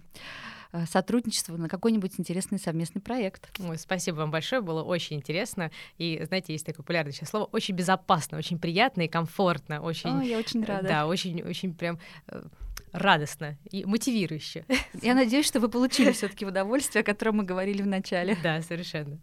[0.75, 3.47] Э, сотрудничество на какой-нибудь интересный совместный проект.
[3.59, 5.69] Ой, спасибо вам большое, было очень интересно.
[5.99, 9.81] И, знаете, есть такое популярное сейчас слово, очень безопасно, очень приятно и комфортно.
[9.81, 10.87] Очень, О, я очень рада.
[10.87, 12.41] Да, очень, очень прям э,
[12.93, 14.65] радостно и мотивирующе.
[15.01, 18.37] Я надеюсь, что вы получили все-таки удовольствие, о котором мы говорили в начале.
[18.41, 19.19] Да, совершенно.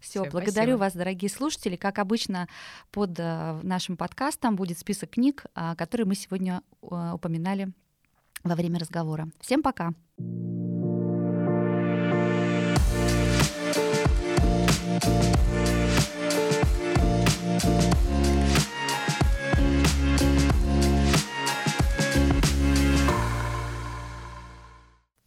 [0.00, 0.78] Все, благодарю спасибо.
[0.78, 1.76] вас, дорогие слушатели.
[1.76, 2.48] Как обычно,
[2.90, 7.68] под э, нашим подкастом будет список книг, а, которые мы сегодня э, упоминали
[8.42, 9.28] во время разговора.
[9.40, 9.92] Всем пока.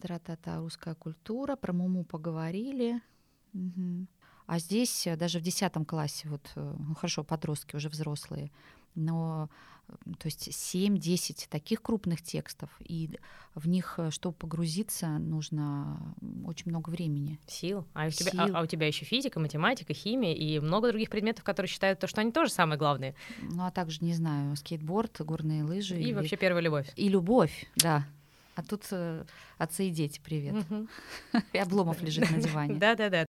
[0.04, 3.00] Тра-та-та, русская культура, про Муму поговорили.
[3.54, 4.06] Угу.
[4.46, 8.50] А здесь э, даже в 10 классе, вот, э, ну хорошо, подростки уже взрослые,
[8.94, 9.48] но
[10.18, 13.18] то есть 7-10 таких крупных текстов, и
[13.54, 17.40] в них, э, чтобы погрузиться, нужно очень много времени.
[17.46, 17.86] Сил.
[17.94, 18.26] А у, Сил.
[18.26, 21.98] тебя, а, а у тебя еще физика, математика, химия и много других предметов, которые считают
[21.98, 23.14] то, что они тоже самые главные.
[23.40, 25.98] Ну, а также, не знаю, скейтборд, горные лыжи.
[25.98, 26.92] И, и вообще первая любовь.
[26.94, 28.06] И любовь, да.
[28.56, 29.24] А тут э,
[29.58, 30.54] отцы и дети, привет.
[30.54, 30.86] Угу.
[31.52, 32.74] И Обломов лежит на диване.
[32.74, 33.22] Да-да-да.